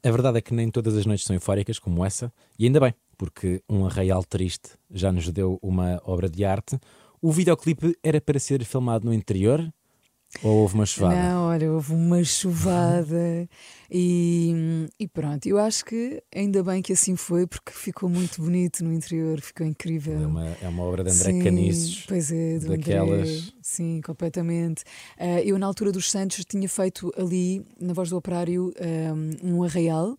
A 0.03 0.11
verdade 0.11 0.39
é 0.39 0.41
que 0.41 0.53
nem 0.53 0.69
todas 0.69 0.97
as 0.97 1.07
noites 1.07 1.25
são 1.25 1.37
eufóricas 1.37 1.79
como 1.79 2.05
essa, 2.05 2.33
e 2.59 2.65
ainda 2.65 2.81
bem, 2.81 2.93
porque 3.17 3.63
um 3.69 3.87
arraial 3.87 4.25
triste 4.25 4.71
já 4.91 5.13
nos 5.13 5.31
deu 5.31 5.61
uma 5.63 6.03
obra 6.05 6.29
de 6.29 6.45
arte. 6.45 6.77
O 7.23 7.31
videoclipe 7.31 7.97
era 8.03 8.21
para 8.21 8.41
ser 8.41 8.65
filmado 8.65 9.07
no 9.07 9.15
interior 9.15 9.73
ou 10.43 10.59
houve 10.59 10.75
uma 10.75 10.87
chuvada? 10.87 11.15
Não, 11.15 11.47
olha, 11.49 11.73
houve 11.73 11.93
uma 11.93 12.23
chuvada 12.23 13.49
e, 13.91 14.87
e 14.99 15.09
pronto. 15.09 15.47
Eu 15.47 15.59
acho 15.59 15.85
que 15.85 16.23
ainda 16.35 16.63
bem 16.63 16.83
que 16.83 16.93
assim 16.93 17.17
foi, 17.17 17.47
porque 17.47 17.73
ficou 17.73 18.09
muito 18.09 18.43
bonito 18.43 18.85
no 18.85 18.93
interior, 18.93 19.41
ficou 19.41 19.67
incrível. 19.67 20.23
É 20.23 20.27
uma, 20.27 20.57
é 20.63 20.69
uma 20.69 20.83
obra 20.83 21.05
de 21.05 21.11
André 21.11 21.33
sim, 21.33 21.43
Caniços. 21.43 22.05
Pois 22.07 22.31
é, 22.31 22.59
do 22.59 22.69
daquelas... 22.69 23.29
André, 23.29 23.53
sim, 23.63 24.01
completamente. 24.05 24.83
Uh, 25.19 25.41
eu, 25.45 25.59
na 25.59 25.67
altura 25.67 25.91
dos 25.91 26.11
Santos, 26.11 26.45
tinha 26.45 26.69
feito 26.69 27.13
ali, 27.17 27.65
na 27.81 27.93
Voz 27.93 28.11
do 28.11 28.17
Operário, 28.17 28.73
um, 29.43 29.55
um 29.57 29.63
arraial. 29.63 30.17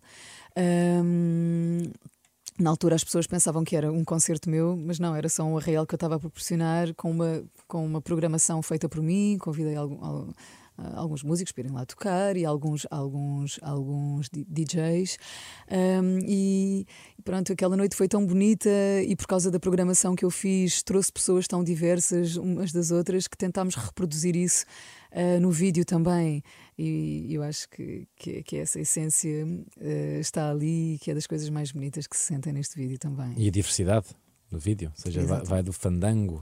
Um, 0.56 1.82
na 2.60 2.70
altura 2.70 2.94
as 2.94 3.04
pessoas 3.04 3.26
pensavam 3.26 3.64
que 3.64 3.74
era 3.74 3.90
um 3.90 4.04
concerto 4.04 4.50
meu, 4.50 4.76
mas 4.76 4.98
não, 4.98 5.14
era 5.14 5.28
só 5.28 5.44
um 5.44 5.56
arraial 5.56 5.86
que 5.86 5.94
eu 5.94 5.96
estava 5.96 6.16
a 6.16 6.20
proporcionar 6.20 6.94
com 6.94 7.10
uma, 7.10 7.42
com 7.66 7.84
uma 7.84 8.00
programação 8.00 8.62
feita 8.62 8.88
por 8.88 9.02
mim, 9.02 9.38
convidei 9.40 9.76
algum, 9.76 10.32
alguns 10.94 11.22
músicos 11.22 11.52
para 11.52 11.62
irem 11.62 11.72
lá 11.72 11.84
tocar 11.84 12.36
e 12.36 12.44
alguns, 12.44 12.86
alguns, 12.90 13.58
alguns 13.62 14.28
DJs. 14.30 15.18
Um, 15.70 16.18
e 16.26 16.86
pronto, 17.24 17.52
aquela 17.52 17.76
noite 17.76 17.96
foi 17.96 18.08
tão 18.08 18.26
bonita 18.26 18.70
e 19.06 19.14
por 19.16 19.26
causa 19.26 19.50
da 19.50 19.60
programação 19.60 20.14
que 20.14 20.24
eu 20.24 20.30
fiz, 20.30 20.82
trouxe 20.82 21.12
pessoas 21.12 21.46
tão 21.46 21.62
diversas 21.62 22.36
umas 22.36 22.72
das 22.72 22.90
outras 22.90 23.26
que 23.26 23.36
tentámos 23.36 23.74
reproduzir 23.74 24.36
isso 24.36 24.64
uh, 25.12 25.40
no 25.40 25.50
vídeo 25.50 25.84
também. 25.84 26.42
E 26.78 27.34
eu 27.34 27.42
acho 27.42 27.68
que, 27.68 28.06
que, 28.16 28.42
que 28.42 28.56
essa 28.56 28.80
essência 28.80 29.46
uh, 29.46 30.20
está 30.20 30.50
ali 30.50 30.94
e 30.94 30.98
que 30.98 31.10
é 31.10 31.14
das 31.14 31.26
coisas 31.26 31.48
mais 31.50 31.72
bonitas 31.72 32.06
que 32.06 32.16
se 32.16 32.24
sentem 32.24 32.52
neste 32.52 32.76
vídeo 32.76 32.98
também. 32.98 33.34
E 33.36 33.48
a 33.48 33.50
diversidade 33.50 34.06
do 34.50 34.58
vídeo, 34.58 34.90
ou 34.96 35.02
seja, 35.02 35.24
vai, 35.24 35.44
vai, 35.44 35.62
do 35.62 35.72
fandango. 35.72 36.40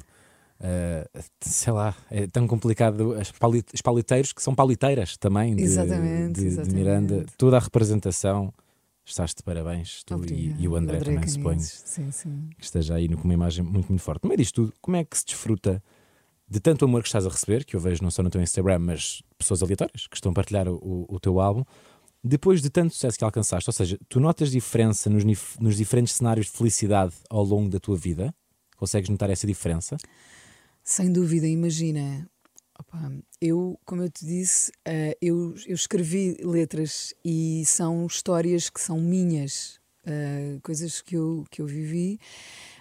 Uh, 0.60 1.22
sei 1.40 1.72
lá, 1.72 1.94
é 2.10 2.26
tão 2.26 2.46
complicado. 2.46 3.14
As, 3.14 3.32
os 3.72 3.82
pauliteiros 3.82 4.32
que 4.32 4.42
são 4.42 4.54
pauliteiras 4.54 5.16
também 5.16 5.54
de, 5.54 5.62
exatamente, 5.62 6.40
de, 6.40 6.46
exatamente. 6.46 6.70
de 6.70 6.76
Miranda, 6.76 7.26
toda 7.36 7.56
a 7.56 7.60
representação. 7.60 8.52
Estás 9.04 9.34
de 9.34 9.42
parabéns, 9.42 10.02
tu 10.04 10.22
e, 10.26 10.54
e, 10.58 10.68
o 10.68 10.76
André, 10.76 10.98
André 10.98 11.14
também, 11.14 11.28
suponho. 11.28 11.60
Sim, 11.60 12.10
sim. 12.10 12.50
Que 12.58 12.64
esteja 12.64 12.94
aí 12.94 13.08
com 13.08 13.24
uma 13.24 13.32
imagem 13.32 13.64
muito, 13.64 13.88
muito 13.88 14.02
forte. 14.02 14.22
No 14.22 14.28
meio 14.28 14.36
disto 14.36 14.66
tudo, 14.66 14.74
como 14.82 14.98
é 14.98 15.04
que 15.04 15.16
se 15.16 15.24
desfruta 15.24 15.82
de 16.48 16.60
tanto 16.60 16.84
amor 16.84 17.02
que 17.02 17.08
estás 17.08 17.26
a 17.26 17.28
receber, 17.28 17.64
que 17.64 17.76
eu 17.76 17.80
vejo 17.80 18.02
não 18.02 18.10
só 18.10 18.22
no 18.22 18.30
teu 18.30 18.40
Instagram, 18.40 18.78
mas 18.78 19.22
pessoas 19.36 19.62
aleatórias 19.62 20.06
que 20.06 20.16
estão 20.16 20.32
a 20.32 20.34
partilhar 20.34 20.68
o, 20.68 21.06
o 21.08 21.20
teu 21.20 21.40
álbum, 21.40 21.64
depois 22.22 22.60
de 22.62 22.70
tanto 22.70 22.94
sucesso 22.94 23.18
que 23.18 23.24
alcançaste, 23.24 23.68
ou 23.68 23.72
seja, 23.72 23.98
tu 24.08 24.18
notas 24.18 24.50
diferença 24.50 25.08
nos, 25.08 25.24
nos 25.60 25.76
diferentes 25.76 26.14
cenários 26.14 26.46
de 26.46 26.52
felicidade 26.52 27.14
ao 27.30 27.44
longo 27.44 27.68
da 27.68 27.78
tua 27.78 27.96
vida? 27.96 28.34
Consegues 28.76 29.08
notar 29.08 29.30
essa 29.30 29.46
diferença? 29.46 29.96
Sem 30.82 31.12
dúvida, 31.12 31.46
imagina. 31.46 32.28
Opa, 32.78 33.12
eu, 33.40 33.78
como 33.84 34.02
eu 34.02 34.10
te 34.10 34.24
disse, 34.24 34.70
uh, 34.70 35.14
eu, 35.20 35.54
eu 35.66 35.74
escrevi 35.74 36.36
letras 36.42 37.12
e 37.24 37.64
são 37.66 38.06
histórias 38.06 38.70
que 38.70 38.80
são 38.80 39.00
minhas, 39.00 39.80
uh, 40.06 40.60
coisas 40.62 41.00
que 41.02 41.16
eu, 41.16 41.44
que 41.50 41.60
eu 41.60 41.66
vivi. 41.66 42.18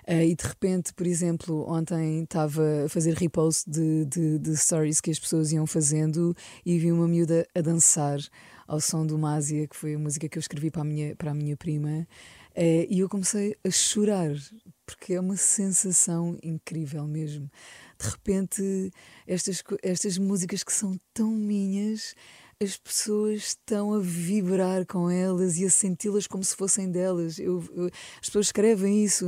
Uh, 0.08 0.24
e 0.24 0.36
de 0.36 0.48
repente, 0.48 0.94
por 0.94 1.06
exemplo, 1.06 1.70
ontem 1.70 2.24
estava 2.24 2.86
a 2.86 2.90
fazer 2.90 3.14
repost 3.14 3.70
de, 3.70 4.06
de, 4.06 4.40
de, 4.40 4.56
stories 4.56 5.02
que 5.02 5.12
as 5.12 5.20
pessoas 5.20 5.52
iam 5.52 5.68
fazendo 5.68 6.34
e 6.66 6.80
vi 6.80 6.94
uma 6.94 7.10
miúda 7.10 7.46
a 7.54 7.60
dançar 7.60 8.18
ao 8.66 8.80
som 8.80 9.06
do 9.06 9.18
Másia, 9.18 9.68
que 9.68 9.76
foi 9.76 9.96
a 9.96 10.00
música 10.00 10.30
que 10.30 10.38
eu 10.38 10.40
escrevi 10.40 10.72
para 10.72 10.84
a 10.84 10.86
minha, 10.86 11.14
para 11.14 11.32
a 11.32 11.34
minha 11.34 11.58
prima, 11.58 12.08
uh, 12.56 12.88
e 12.90 13.00
eu 13.00 13.10
comecei 13.10 13.58
a 13.66 13.70
chorar, 13.70 14.32
porque 14.86 15.16
é 15.16 15.20
uma 15.20 15.36
sensação 15.36 16.40
incrível 16.42 17.06
mesmo. 17.06 17.52
De 18.00 18.08
repente, 18.10 18.92
estas, 19.28 19.62
estas 19.84 20.18
músicas 20.18 20.64
que 20.64 20.72
são 20.72 20.98
tão 21.14 21.32
minhas 21.32 22.16
as 22.62 22.76
pessoas 22.76 23.50
estão 23.50 23.94
a 23.94 24.00
vibrar 24.00 24.86
com 24.86 25.10
elas 25.10 25.60
e 25.60 25.66
a 25.66 25.70
senti-las 25.70 26.26
como 26.26 26.44
se 26.44 26.56
fossem 26.56 26.90
delas. 26.90 27.38
Eu, 27.38 27.64
eu, 27.76 27.86
as 27.86 28.28
pessoas 28.28 28.48
escrevem 28.48 29.04
isso, 29.04 29.26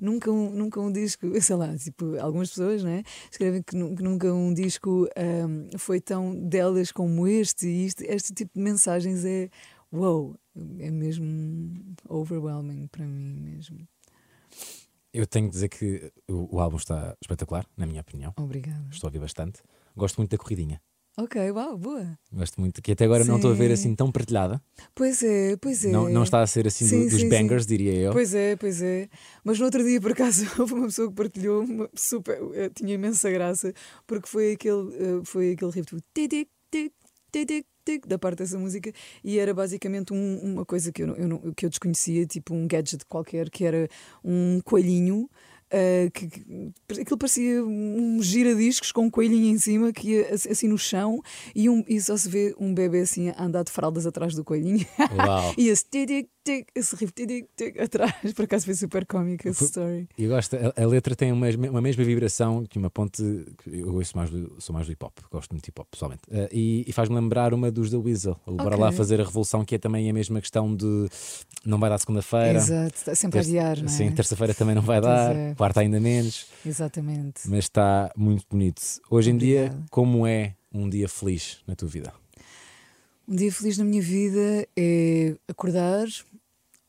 nunca 0.00 0.30
um, 0.30 0.50
nunca 0.50 0.80
um 0.80 0.90
disco, 0.90 1.26
sei 1.40 1.56
lá, 1.56 1.76
tipo, 1.76 2.18
algumas 2.18 2.48
pessoas 2.48 2.82
né, 2.82 3.04
escrevem 3.30 3.62
que, 3.62 3.76
nunca 3.76 4.32
um 4.32 4.52
disco 4.52 5.06
um, 5.16 5.78
foi 5.78 6.00
tão 6.00 6.34
delas 6.34 6.90
como 6.90 7.28
este, 7.28 7.68
e 7.68 7.84
este, 7.84 8.04
este 8.04 8.34
tipo 8.34 8.52
de 8.54 8.60
mensagens 8.60 9.24
é 9.24 9.48
wow, 9.92 10.36
é 10.78 10.90
mesmo 10.90 11.96
overwhelming 12.08 12.88
para 12.88 13.06
mim 13.06 13.36
mesmo. 13.40 13.86
Eu 15.12 15.26
tenho 15.26 15.46
que 15.46 15.52
dizer 15.52 15.68
que 15.68 16.12
o, 16.28 16.56
o 16.56 16.60
álbum 16.60 16.76
está 16.76 17.16
espetacular, 17.22 17.64
na 17.76 17.86
minha 17.86 18.00
opinião. 18.00 18.34
Obrigada. 18.36 18.86
Estou 18.90 19.06
a 19.06 19.08
ouvir 19.08 19.20
bastante. 19.20 19.62
Gosto 19.96 20.16
muito 20.16 20.30
da 20.30 20.36
corridinha. 20.36 20.80
Ok, 21.18 21.50
uau, 21.50 21.78
boa. 21.78 22.18
Gosto 22.30 22.60
muito, 22.60 22.82
que 22.82 22.92
até 22.92 23.06
agora 23.06 23.24
sim. 23.24 23.30
não 23.30 23.36
estou 23.36 23.50
a 23.50 23.54
ver 23.54 23.72
assim 23.72 23.94
tão 23.94 24.12
partilhada. 24.12 24.60
Pois 24.94 25.22
é, 25.22 25.56
pois 25.56 25.82
é. 25.82 25.88
Não, 25.88 26.10
não 26.10 26.22
está 26.22 26.42
a 26.42 26.46
ser 26.46 26.66
assim 26.66 26.86
sim, 26.86 27.04
do, 27.04 27.10
dos 27.10 27.20
sim, 27.22 27.28
bangers, 27.30 27.64
diria 27.64 27.94
eu. 27.94 28.12
Pois 28.12 28.34
é, 28.34 28.54
pois 28.54 28.82
é. 28.82 29.08
Mas 29.42 29.58
no 29.58 29.64
outro 29.64 29.82
dia, 29.82 29.98
por 29.98 30.12
acaso, 30.12 30.44
houve 30.60 30.74
uma 30.74 30.86
pessoa 30.86 31.08
que 31.08 31.14
partilhou, 31.14 31.64
uma 31.64 31.88
super, 31.94 32.38
eh, 32.52 32.68
tinha 32.68 32.92
imensa 32.92 33.30
graça, 33.30 33.72
porque 34.06 34.28
foi 34.28 34.52
aquele, 34.52 34.94
eh, 34.94 35.20
foi 35.24 35.52
aquele 35.52 35.70
riff 35.70 35.96
tic 36.12 36.30
tic 36.70 36.92
tic 37.32 37.66
tic, 37.82 38.06
da 38.06 38.18
parte 38.18 38.38
dessa 38.38 38.58
música 38.58 38.92
e 39.24 39.38
era 39.38 39.54
basicamente 39.54 40.12
um, 40.12 40.38
uma 40.42 40.66
coisa 40.66 40.92
que 40.92 41.02
eu, 41.02 41.16
eu 41.16 41.54
que 41.56 41.64
eu 41.64 41.70
desconhecia, 41.70 42.26
tipo 42.26 42.52
um 42.52 42.66
gadget 42.66 43.06
qualquer, 43.06 43.48
que 43.48 43.64
era 43.64 43.88
um 44.22 44.60
coelhinho 44.64 45.30
Uh, 45.76 46.10
que, 46.10 46.26
que, 46.28 47.00
aquilo 47.00 47.18
parecia 47.18 47.62
um 47.62 48.22
giradiscos 48.22 48.92
com 48.92 49.02
um 49.02 49.10
coelhinho 49.10 49.54
em 49.54 49.58
cima 49.58 49.92
que 49.92 50.12
ia 50.12 50.32
assim 50.32 50.68
no 50.68 50.78
chão 50.78 51.20
e, 51.54 51.68
um, 51.68 51.84
e 51.86 52.00
só 52.00 52.16
se 52.16 52.30
vê 52.30 52.54
um 52.58 52.72
bebê 52.72 53.00
assim 53.00 53.28
a 53.28 53.44
andar 53.44 53.62
de 53.62 53.70
fraldas 53.70 54.06
atrás 54.06 54.34
do 54.34 54.42
coelhinho 54.42 54.86
e 55.58 55.68
esse 55.68 55.84
tic, 55.84 56.30
tic, 56.46 56.68
esse 56.74 56.96
riff 56.96 57.12
tic, 57.12 57.48
tic, 57.56 57.80
atrás. 57.80 58.32
Por 58.34 58.44
acaso 58.44 58.64
foi 58.64 58.74
super 58.74 59.04
cómico 59.04 59.48
essa 59.48 59.64
story. 59.64 60.08
E 60.16 60.26
gosto, 60.26 60.56
a, 60.56 60.82
a, 60.82 60.86
letra 60.86 61.14
tem 61.14 61.32
uma, 61.32 61.48
uma 61.50 61.80
mesma 61.80 62.04
vibração 62.04 62.64
que 62.64 62.78
uma 62.78 62.88
ponte. 62.88 63.22
Eu 63.66 63.94
ouço 63.94 64.16
mais 64.16 64.30
do, 64.30 64.56
sou 64.58 64.72
mais 64.72 64.86
do 64.86 64.92
hip 64.92 65.04
hop, 65.04 65.18
gosto 65.30 65.50
muito 65.52 65.64
de 65.64 65.70
hip 65.70 65.80
hop 65.80 65.88
pessoalmente. 65.90 66.22
Uh, 66.28 66.48
e, 66.52 66.84
e 66.86 66.92
faz-me 66.92 67.16
lembrar 67.16 67.52
uma 67.52 67.70
dos 67.70 67.90
da 67.90 67.98
Weasel. 67.98 68.40
Okay. 68.46 68.56
Bora 68.56 68.76
lá 68.76 68.92
fazer 68.92 69.20
a 69.20 69.24
revolução, 69.24 69.64
que 69.64 69.74
é 69.74 69.78
também 69.78 70.08
a 70.08 70.12
mesma 70.12 70.40
questão 70.40 70.74
de 70.74 71.08
não 71.64 71.78
vai 71.78 71.90
dar 71.90 71.98
segunda-feira. 71.98 72.58
Exato, 72.58 72.94
está 72.94 73.14
sempre 73.14 73.40
Terça, 73.40 73.50
a 73.50 73.60
adiar, 73.60 73.78
não 73.78 73.86
é? 73.86 73.88
Sim, 73.88 74.12
terça-feira 74.12 74.54
também 74.54 74.74
não 74.74 74.82
vai 74.82 75.00
dar, 75.00 75.34
quarta 75.66 75.80
ainda 75.80 75.98
menos. 75.98 76.46
Exatamente. 76.64 77.48
Mas 77.48 77.64
está 77.64 78.12
muito 78.16 78.46
bonito. 78.48 78.80
Hoje 79.10 79.30
em 79.30 79.36
dia, 79.36 79.76
como 79.90 80.24
é 80.24 80.54
um 80.72 80.88
dia 80.88 81.08
feliz 81.08 81.58
na 81.66 81.74
tua 81.74 81.88
vida? 81.88 82.12
Um 83.26 83.34
dia 83.34 83.50
feliz 83.50 83.76
na 83.76 83.84
minha 83.84 84.00
vida 84.00 84.68
é 84.76 85.34
acordar, 85.48 86.06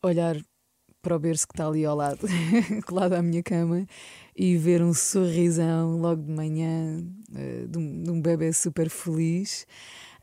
olhar 0.04 0.38
para 1.02 1.16
o 1.16 1.20
berço 1.20 1.48
que 1.48 1.54
está 1.54 1.66
ali 1.66 1.86
ao 1.86 1.96
lado, 1.96 2.28
colado 2.86 3.14
à 3.14 3.22
minha 3.22 3.42
cama, 3.42 3.88
e 4.36 4.56
ver 4.58 4.84
um 4.84 4.94
sorrisão 4.94 5.98
logo 5.98 6.22
de 6.22 6.32
manhã 6.32 7.04
uh, 7.32 7.68
de, 7.68 7.80
um, 7.80 8.04
de 8.04 8.12
um 8.12 8.22
bebê 8.22 8.54
super 8.54 8.90
feliz. 8.92 9.66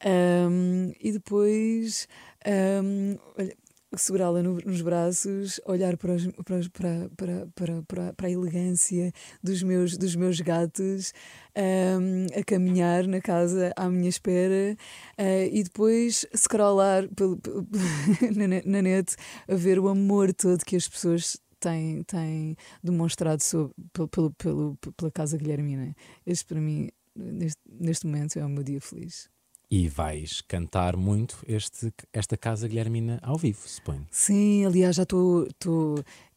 Um, 0.06 0.92
e 1.00 1.10
depois 1.10 2.06
um, 2.46 3.16
olha, 3.36 3.56
segurá-la 4.00 4.42
no, 4.42 4.58
nos 4.64 4.80
braços, 4.80 5.60
olhar 5.64 5.96
para, 5.96 6.12
os, 6.12 6.26
para, 6.28 7.10
para, 7.16 7.46
para, 7.54 7.82
para, 7.82 8.12
para, 8.12 8.26
a 8.26 8.30
elegância 8.30 9.12
dos 9.42 9.62
meus, 9.62 9.96
dos 9.96 10.16
meus 10.16 10.40
gatos, 10.40 11.12
um, 11.56 12.26
a 12.38 12.44
caminhar 12.44 13.06
na 13.06 13.20
casa 13.20 13.72
à 13.76 13.88
minha 13.88 14.08
espera 14.08 14.76
uh, 15.18 15.48
e 15.52 15.62
depois 15.62 16.26
scrollar 16.34 17.08
pelo, 17.14 17.36
pelo, 17.38 17.66
na, 18.36 18.62
na 18.64 18.82
net 18.82 19.14
a 19.48 19.54
ver 19.54 19.78
o 19.78 19.88
amor 19.88 20.32
todo 20.32 20.64
que 20.64 20.76
as 20.76 20.88
pessoas 20.88 21.36
têm, 21.60 22.02
têm 22.02 22.56
demonstrado 22.82 23.42
sobre, 23.42 23.74
pelo, 24.10 24.30
pelo, 24.32 24.76
pela 24.96 25.10
Casa 25.10 25.38
Guilhermina. 25.38 25.94
Este, 26.26 26.44
para 26.44 26.60
mim, 26.60 26.90
neste, 27.16 27.60
neste 27.66 28.06
momento, 28.06 28.38
é 28.38 28.44
o 28.44 28.48
meu 28.48 28.62
dia 28.62 28.80
feliz. 28.80 29.33
E 29.70 29.88
vais 29.88 30.40
cantar 30.42 30.96
muito 30.96 31.38
este, 31.48 31.92
esta 32.12 32.36
Casa 32.36 32.68
Guilhermina 32.68 33.18
ao 33.22 33.36
vivo, 33.36 33.66
suponho. 33.66 34.06
Sim, 34.10 34.64
aliás, 34.64 34.96
já 34.96 35.02
estou. 35.02 35.48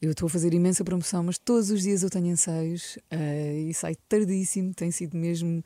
Eu 0.02 0.12
estou 0.12 0.28
a 0.28 0.30
fazer 0.30 0.54
imensa 0.54 0.84
promoção, 0.84 1.24
mas 1.24 1.38
todos 1.38 1.70
os 1.70 1.82
dias 1.82 2.04
eu 2.04 2.10
tenho 2.10 2.28
ensaios 2.28 2.98
uh, 3.12 3.70
e 3.70 3.74
sai 3.74 3.96
tardíssimo, 4.08 4.74
tem 4.74 4.92
sido 4.92 5.18
mesmo 5.18 5.63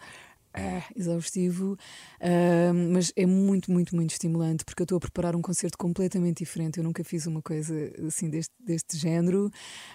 é, 0.53 0.83
exaustivo, 0.95 1.77
uh, 2.19 2.73
mas 2.91 3.13
é 3.15 3.25
muito, 3.25 3.71
muito, 3.71 3.95
muito 3.95 4.11
estimulante 4.11 4.65
porque 4.65 4.81
eu 4.81 4.83
estou 4.83 4.97
a 4.97 4.99
preparar 4.99 5.35
um 5.35 5.41
concerto 5.41 5.77
completamente 5.77 6.39
diferente. 6.39 6.77
Eu 6.77 6.83
nunca 6.83 7.03
fiz 7.03 7.25
uma 7.25 7.41
coisa 7.41 7.73
assim 8.05 8.29
deste, 8.29 8.53
deste 8.59 8.97
género, 8.97 9.51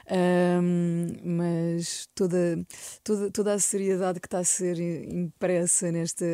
uh, 0.07 1.29
mas 1.29 2.09
toda, 2.15 2.65
toda, 3.05 3.31
toda 3.31 3.53
a 3.53 3.59
seriedade 3.59 4.19
que 4.19 4.27
está 4.27 4.39
a 4.39 4.45
ser 4.45 4.79
impressa 4.81 5.93
nesta, 5.93 6.25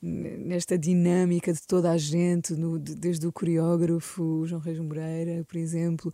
nesta 0.00 0.78
dinâmica 0.78 1.52
de 1.52 1.62
toda 1.62 1.90
a 1.90 1.98
gente, 1.98 2.54
no, 2.54 2.78
desde 2.78 3.26
o 3.26 3.32
coreógrafo 3.32 4.46
João 4.46 4.60
Reis 4.60 4.78
Moreira, 4.78 5.44
por 5.44 5.56
exemplo, 5.56 6.12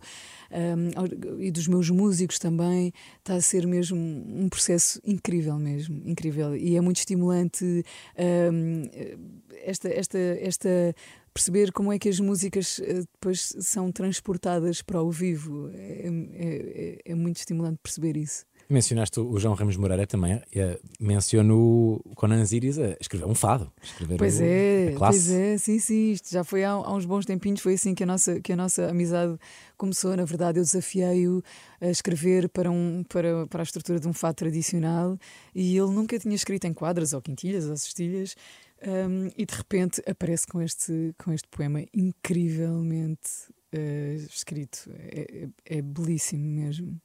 um, 0.51 1.41
e 1.41 1.51
dos 1.51 1.67
meus 1.67 1.89
músicos 1.89 2.39
também, 2.39 2.91
está 3.19 3.35
a 3.35 3.41
ser 3.41 3.67
mesmo 3.67 3.97
um 3.97 4.49
processo 4.49 4.99
incrível 5.05 5.57
mesmo, 5.57 6.01
incrível. 6.05 6.55
E 6.55 6.75
é 6.75 6.81
muito 6.81 6.97
estimulante 6.97 7.83
um, 8.53 8.83
esta, 9.63 9.89
esta, 9.89 10.17
esta 10.17 10.95
perceber 11.35 11.71
como 11.73 11.91
é 11.91 11.99
que 11.99 12.07
as 12.07 12.19
músicas 12.19 12.79
eh, 12.79 13.01
depois 13.01 13.53
são 13.59 13.91
transportadas 13.91 14.81
para 14.81 15.01
o 15.01 15.11
vivo. 15.11 15.69
É, 15.73 16.07
é, 16.07 16.99
é, 17.05 17.11
é 17.11 17.15
muito 17.15 17.37
estimulante 17.37 17.77
perceber 17.83 18.15
isso. 18.15 18.45
Mencionaste 18.67 19.19
o 19.19 19.37
João 19.37 19.53
Ramos 19.53 19.77
Moreira 19.77 20.07
também. 20.07 20.41
É, 20.53 20.79
menciono 20.99 22.01
o 22.03 22.15
Conan 22.15 22.43
Ziris 22.43 22.79
a 22.79 22.97
escrever 22.99 23.25
um 23.25 23.35
fado. 23.35 23.71
Escrever 23.81 24.17
pois 24.17 24.39
o, 24.39 24.43
é, 24.43 24.95
pois 24.97 25.29
é, 25.29 25.57
sim, 25.57 25.77
sim. 25.77 26.11
Isto 26.11 26.31
já 26.31 26.43
foi 26.43 26.63
há, 26.63 26.71
há, 26.71 26.93
uns 26.93 27.05
bons 27.05 27.25
tempinhos. 27.25 27.61
Foi 27.61 27.75
assim 27.75 27.93
que 27.93 28.03
a 28.03 28.07
nossa, 28.07 28.41
que 28.41 28.53
a 28.53 28.55
nossa 28.55 28.89
amizade 28.89 29.37
começou. 29.77 30.17
Na 30.17 30.25
verdade, 30.25 30.59
eu 30.59 30.63
desafiei-o 30.63 31.43
a 31.79 31.89
escrever 31.89 32.49
para, 32.49 32.71
um, 32.71 33.03
para, 33.07 33.45
para 33.47 33.61
a 33.61 33.63
estrutura 33.63 33.99
de 33.99 34.07
um 34.07 34.13
fado 34.13 34.35
tradicional 34.35 35.15
e 35.53 35.77
ele 35.77 35.91
nunca 35.91 36.17
tinha 36.17 36.35
escrito 36.35 36.65
em 36.65 36.73
quadras 36.73 37.13
ou 37.13 37.21
quintilhas 37.21 37.69
ou 37.69 37.77
cestilhas. 37.77 38.35
Um, 38.81 39.29
e 39.37 39.45
de 39.45 39.55
repente 39.55 40.01
aparece 40.07 40.47
com 40.47 40.61
este, 40.61 41.13
com 41.23 41.31
este 41.31 41.47
poema 41.49 41.83
incrivelmente 41.93 43.29
uh, 43.73 44.15
escrito. 44.27 44.89
É, 44.97 45.49
é, 45.67 45.77
é 45.77 45.81
belíssimo 45.83 46.43
mesmo 46.43 46.99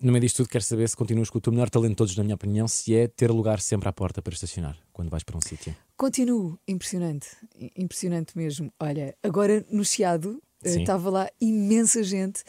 no 0.00 0.12
meio 0.12 0.20
disto 0.20 0.38
tudo, 0.38 0.48
quero 0.48 0.64
saber 0.64 0.88
se 0.88 0.96
continuas 0.96 1.30
com 1.30 1.38
o 1.38 1.40
teu 1.40 1.52
melhor 1.52 1.70
talento 1.70 1.90
de 1.90 1.96
todos, 1.96 2.16
na 2.16 2.22
minha 2.22 2.34
opinião, 2.34 2.68
se 2.68 2.94
é 2.94 3.08
ter 3.08 3.30
lugar 3.30 3.60
sempre 3.60 3.88
à 3.88 3.92
porta 3.92 4.20
para 4.20 4.34
estacionar 4.34 4.76
quando 4.92 5.08
vais 5.08 5.22
para 5.22 5.36
um 5.36 5.40
sítio. 5.40 5.74
Continuo, 5.96 6.58
impressionante, 6.68 7.28
impressionante 7.76 8.36
mesmo. 8.36 8.72
Olha, 8.78 9.16
agora 9.22 9.64
no 9.70 9.84
Chiado 9.84 10.42
eh, 10.62 10.80
estava 10.80 11.08
uh, 11.08 11.12
lá 11.12 11.30
imensa 11.40 12.02
gente. 12.02 12.42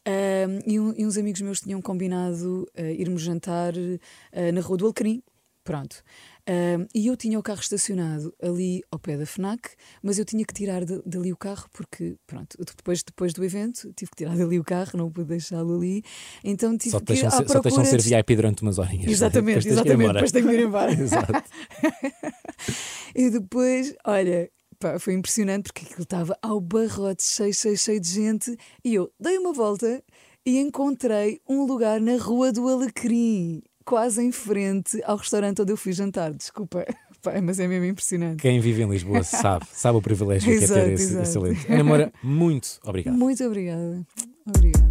Uh, 0.00 0.62
e, 0.66 0.80
um, 0.80 0.94
e, 0.96 1.04
uns 1.04 1.18
amigos 1.18 1.42
meus 1.42 1.60
tinham 1.60 1.80
combinado 1.82 2.66
uh, 2.78 2.82
irmos 2.82 3.20
jantar 3.20 3.74
uh, 3.74 4.52
na 4.52 4.60
Rua 4.60 4.78
do 4.78 4.86
Alcarim. 4.86 5.22
Pronto. 5.62 6.02
Um, 6.48 6.86
e 6.94 7.06
eu 7.06 7.16
tinha 7.16 7.38
o 7.38 7.42
carro 7.42 7.60
estacionado 7.60 8.34
ali 8.42 8.82
ao 8.90 8.98
pé 8.98 9.16
da 9.16 9.26
FNAC, 9.26 9.70
mas 10.02 10.18
eu 10.18 10.24
tinha 10.24 10.44
que 10.44 10.54
tirar 10.54 10.84
de, 10.84 11.00
dali 11.04 11.32
o 11.32 11.36
carro 11.36 11.68
porque, 11.72 12.16
pronto, 12.26 12.56
depois, 12.76 13.02
depois 13.02 13.32
do 13.32 13.44
evento 13.44 13.92
tive 13.94 14.10
que 14.10 14.16
tirar 14.16 14.36
dali 14.36 14.58
o 14.58 14.64
carro, 14.64 14.92
não 14.94 15.10
pude 15.10 15.28
deixá-lo 15.28 15.76
ali. 15.76 16.02
Então 16.42 16.76
tive 16.76 16.92
só 16.92 17.00
que 17.00 17.12
ir 17.12 17.26
à 17.26 17.30
ser, 17.30 17.46
Só 17.48 17.60
deixam 17.60 17.84
ser 17.84 18.00
VIP 18.00 18.36
durante 18.36 18.62
umas 18.62 18.78
horinhas. 18.78 19.10
Exatamente, 19.10 19.68
exatamente, 19.68 20.12
depois 20.12 20.32
tenho 20.32 20.48
que 20.48 20.54
ir 20.54 20.60
embora. 20.60 20.92
Exato. 20.92 21.32
e 23.14 23.30
depois, 23.30 23.94
olha, 24.04 24.50
pá, 24.78 24.98
foi 24.98 25.14
impressionante 25.14 25.64
porque 25.64 25.84
aquilo 25.84 26.02
estava 26.02 26.36
ao 26.42 26.60
barrote, 26.60 27.22
cheio, 27.22 27.54
cheio, 27.54 27.76
cheio 27.76 28.00
de 28.00 28.08
gente, 28.08 28.56
e 28.84 28.94
eu 28.94 29.12
dei 29.20 29.38
uma 29.38 29.52
volta 29.52 30.02
e 30.44 30.58
encontrei 30.58 31.40
um 31.48 31.64
lugar 31.64 32.00
na 32.00 32.16
Rua 32.16 32.50
do 32.50 32.66
Alecrim 32.66 33.62
quase 33.90 34.22
em 34.22 34.30
frente 34.30 35.02
ao 35.04 35.16
restaurante 35.16 35.60
onde 35.60 35.72
eu 35.72 35.76
fui 35.76 35.92
jantar. 35.92 36.32
Desculpa, 36.32 36.86
pai, 37.20 37.40
mas 37.40 37.58
é 37.58 37.66
mesmo 37.66 37.86
impressionante. 37.86 38.40
Quem 38.40 38.60
vive 38.60 38.84
em 38.84 38.88
Lisboa 38.88 39.24
sabe, 39.24 39.66
sabe 39.72 39.98
o 39.98 40.00
privilégio 40.00 40.48
exato, 40.52 40.74
que 40.74 40.78
é 40.78 40.84
ter 40.84 40.92
esse, 40.92 41.18
exato. 41.18 41.46
esse 41.48 41.72
Ana 41.72 41.82
Moura, 41.82 42.12
muito 42.22 42.78
obrigado. 42.84 43.16
Muito 43.16 43.44
obrigada. 43.44 44.06
Obrigada. 44.46 44.89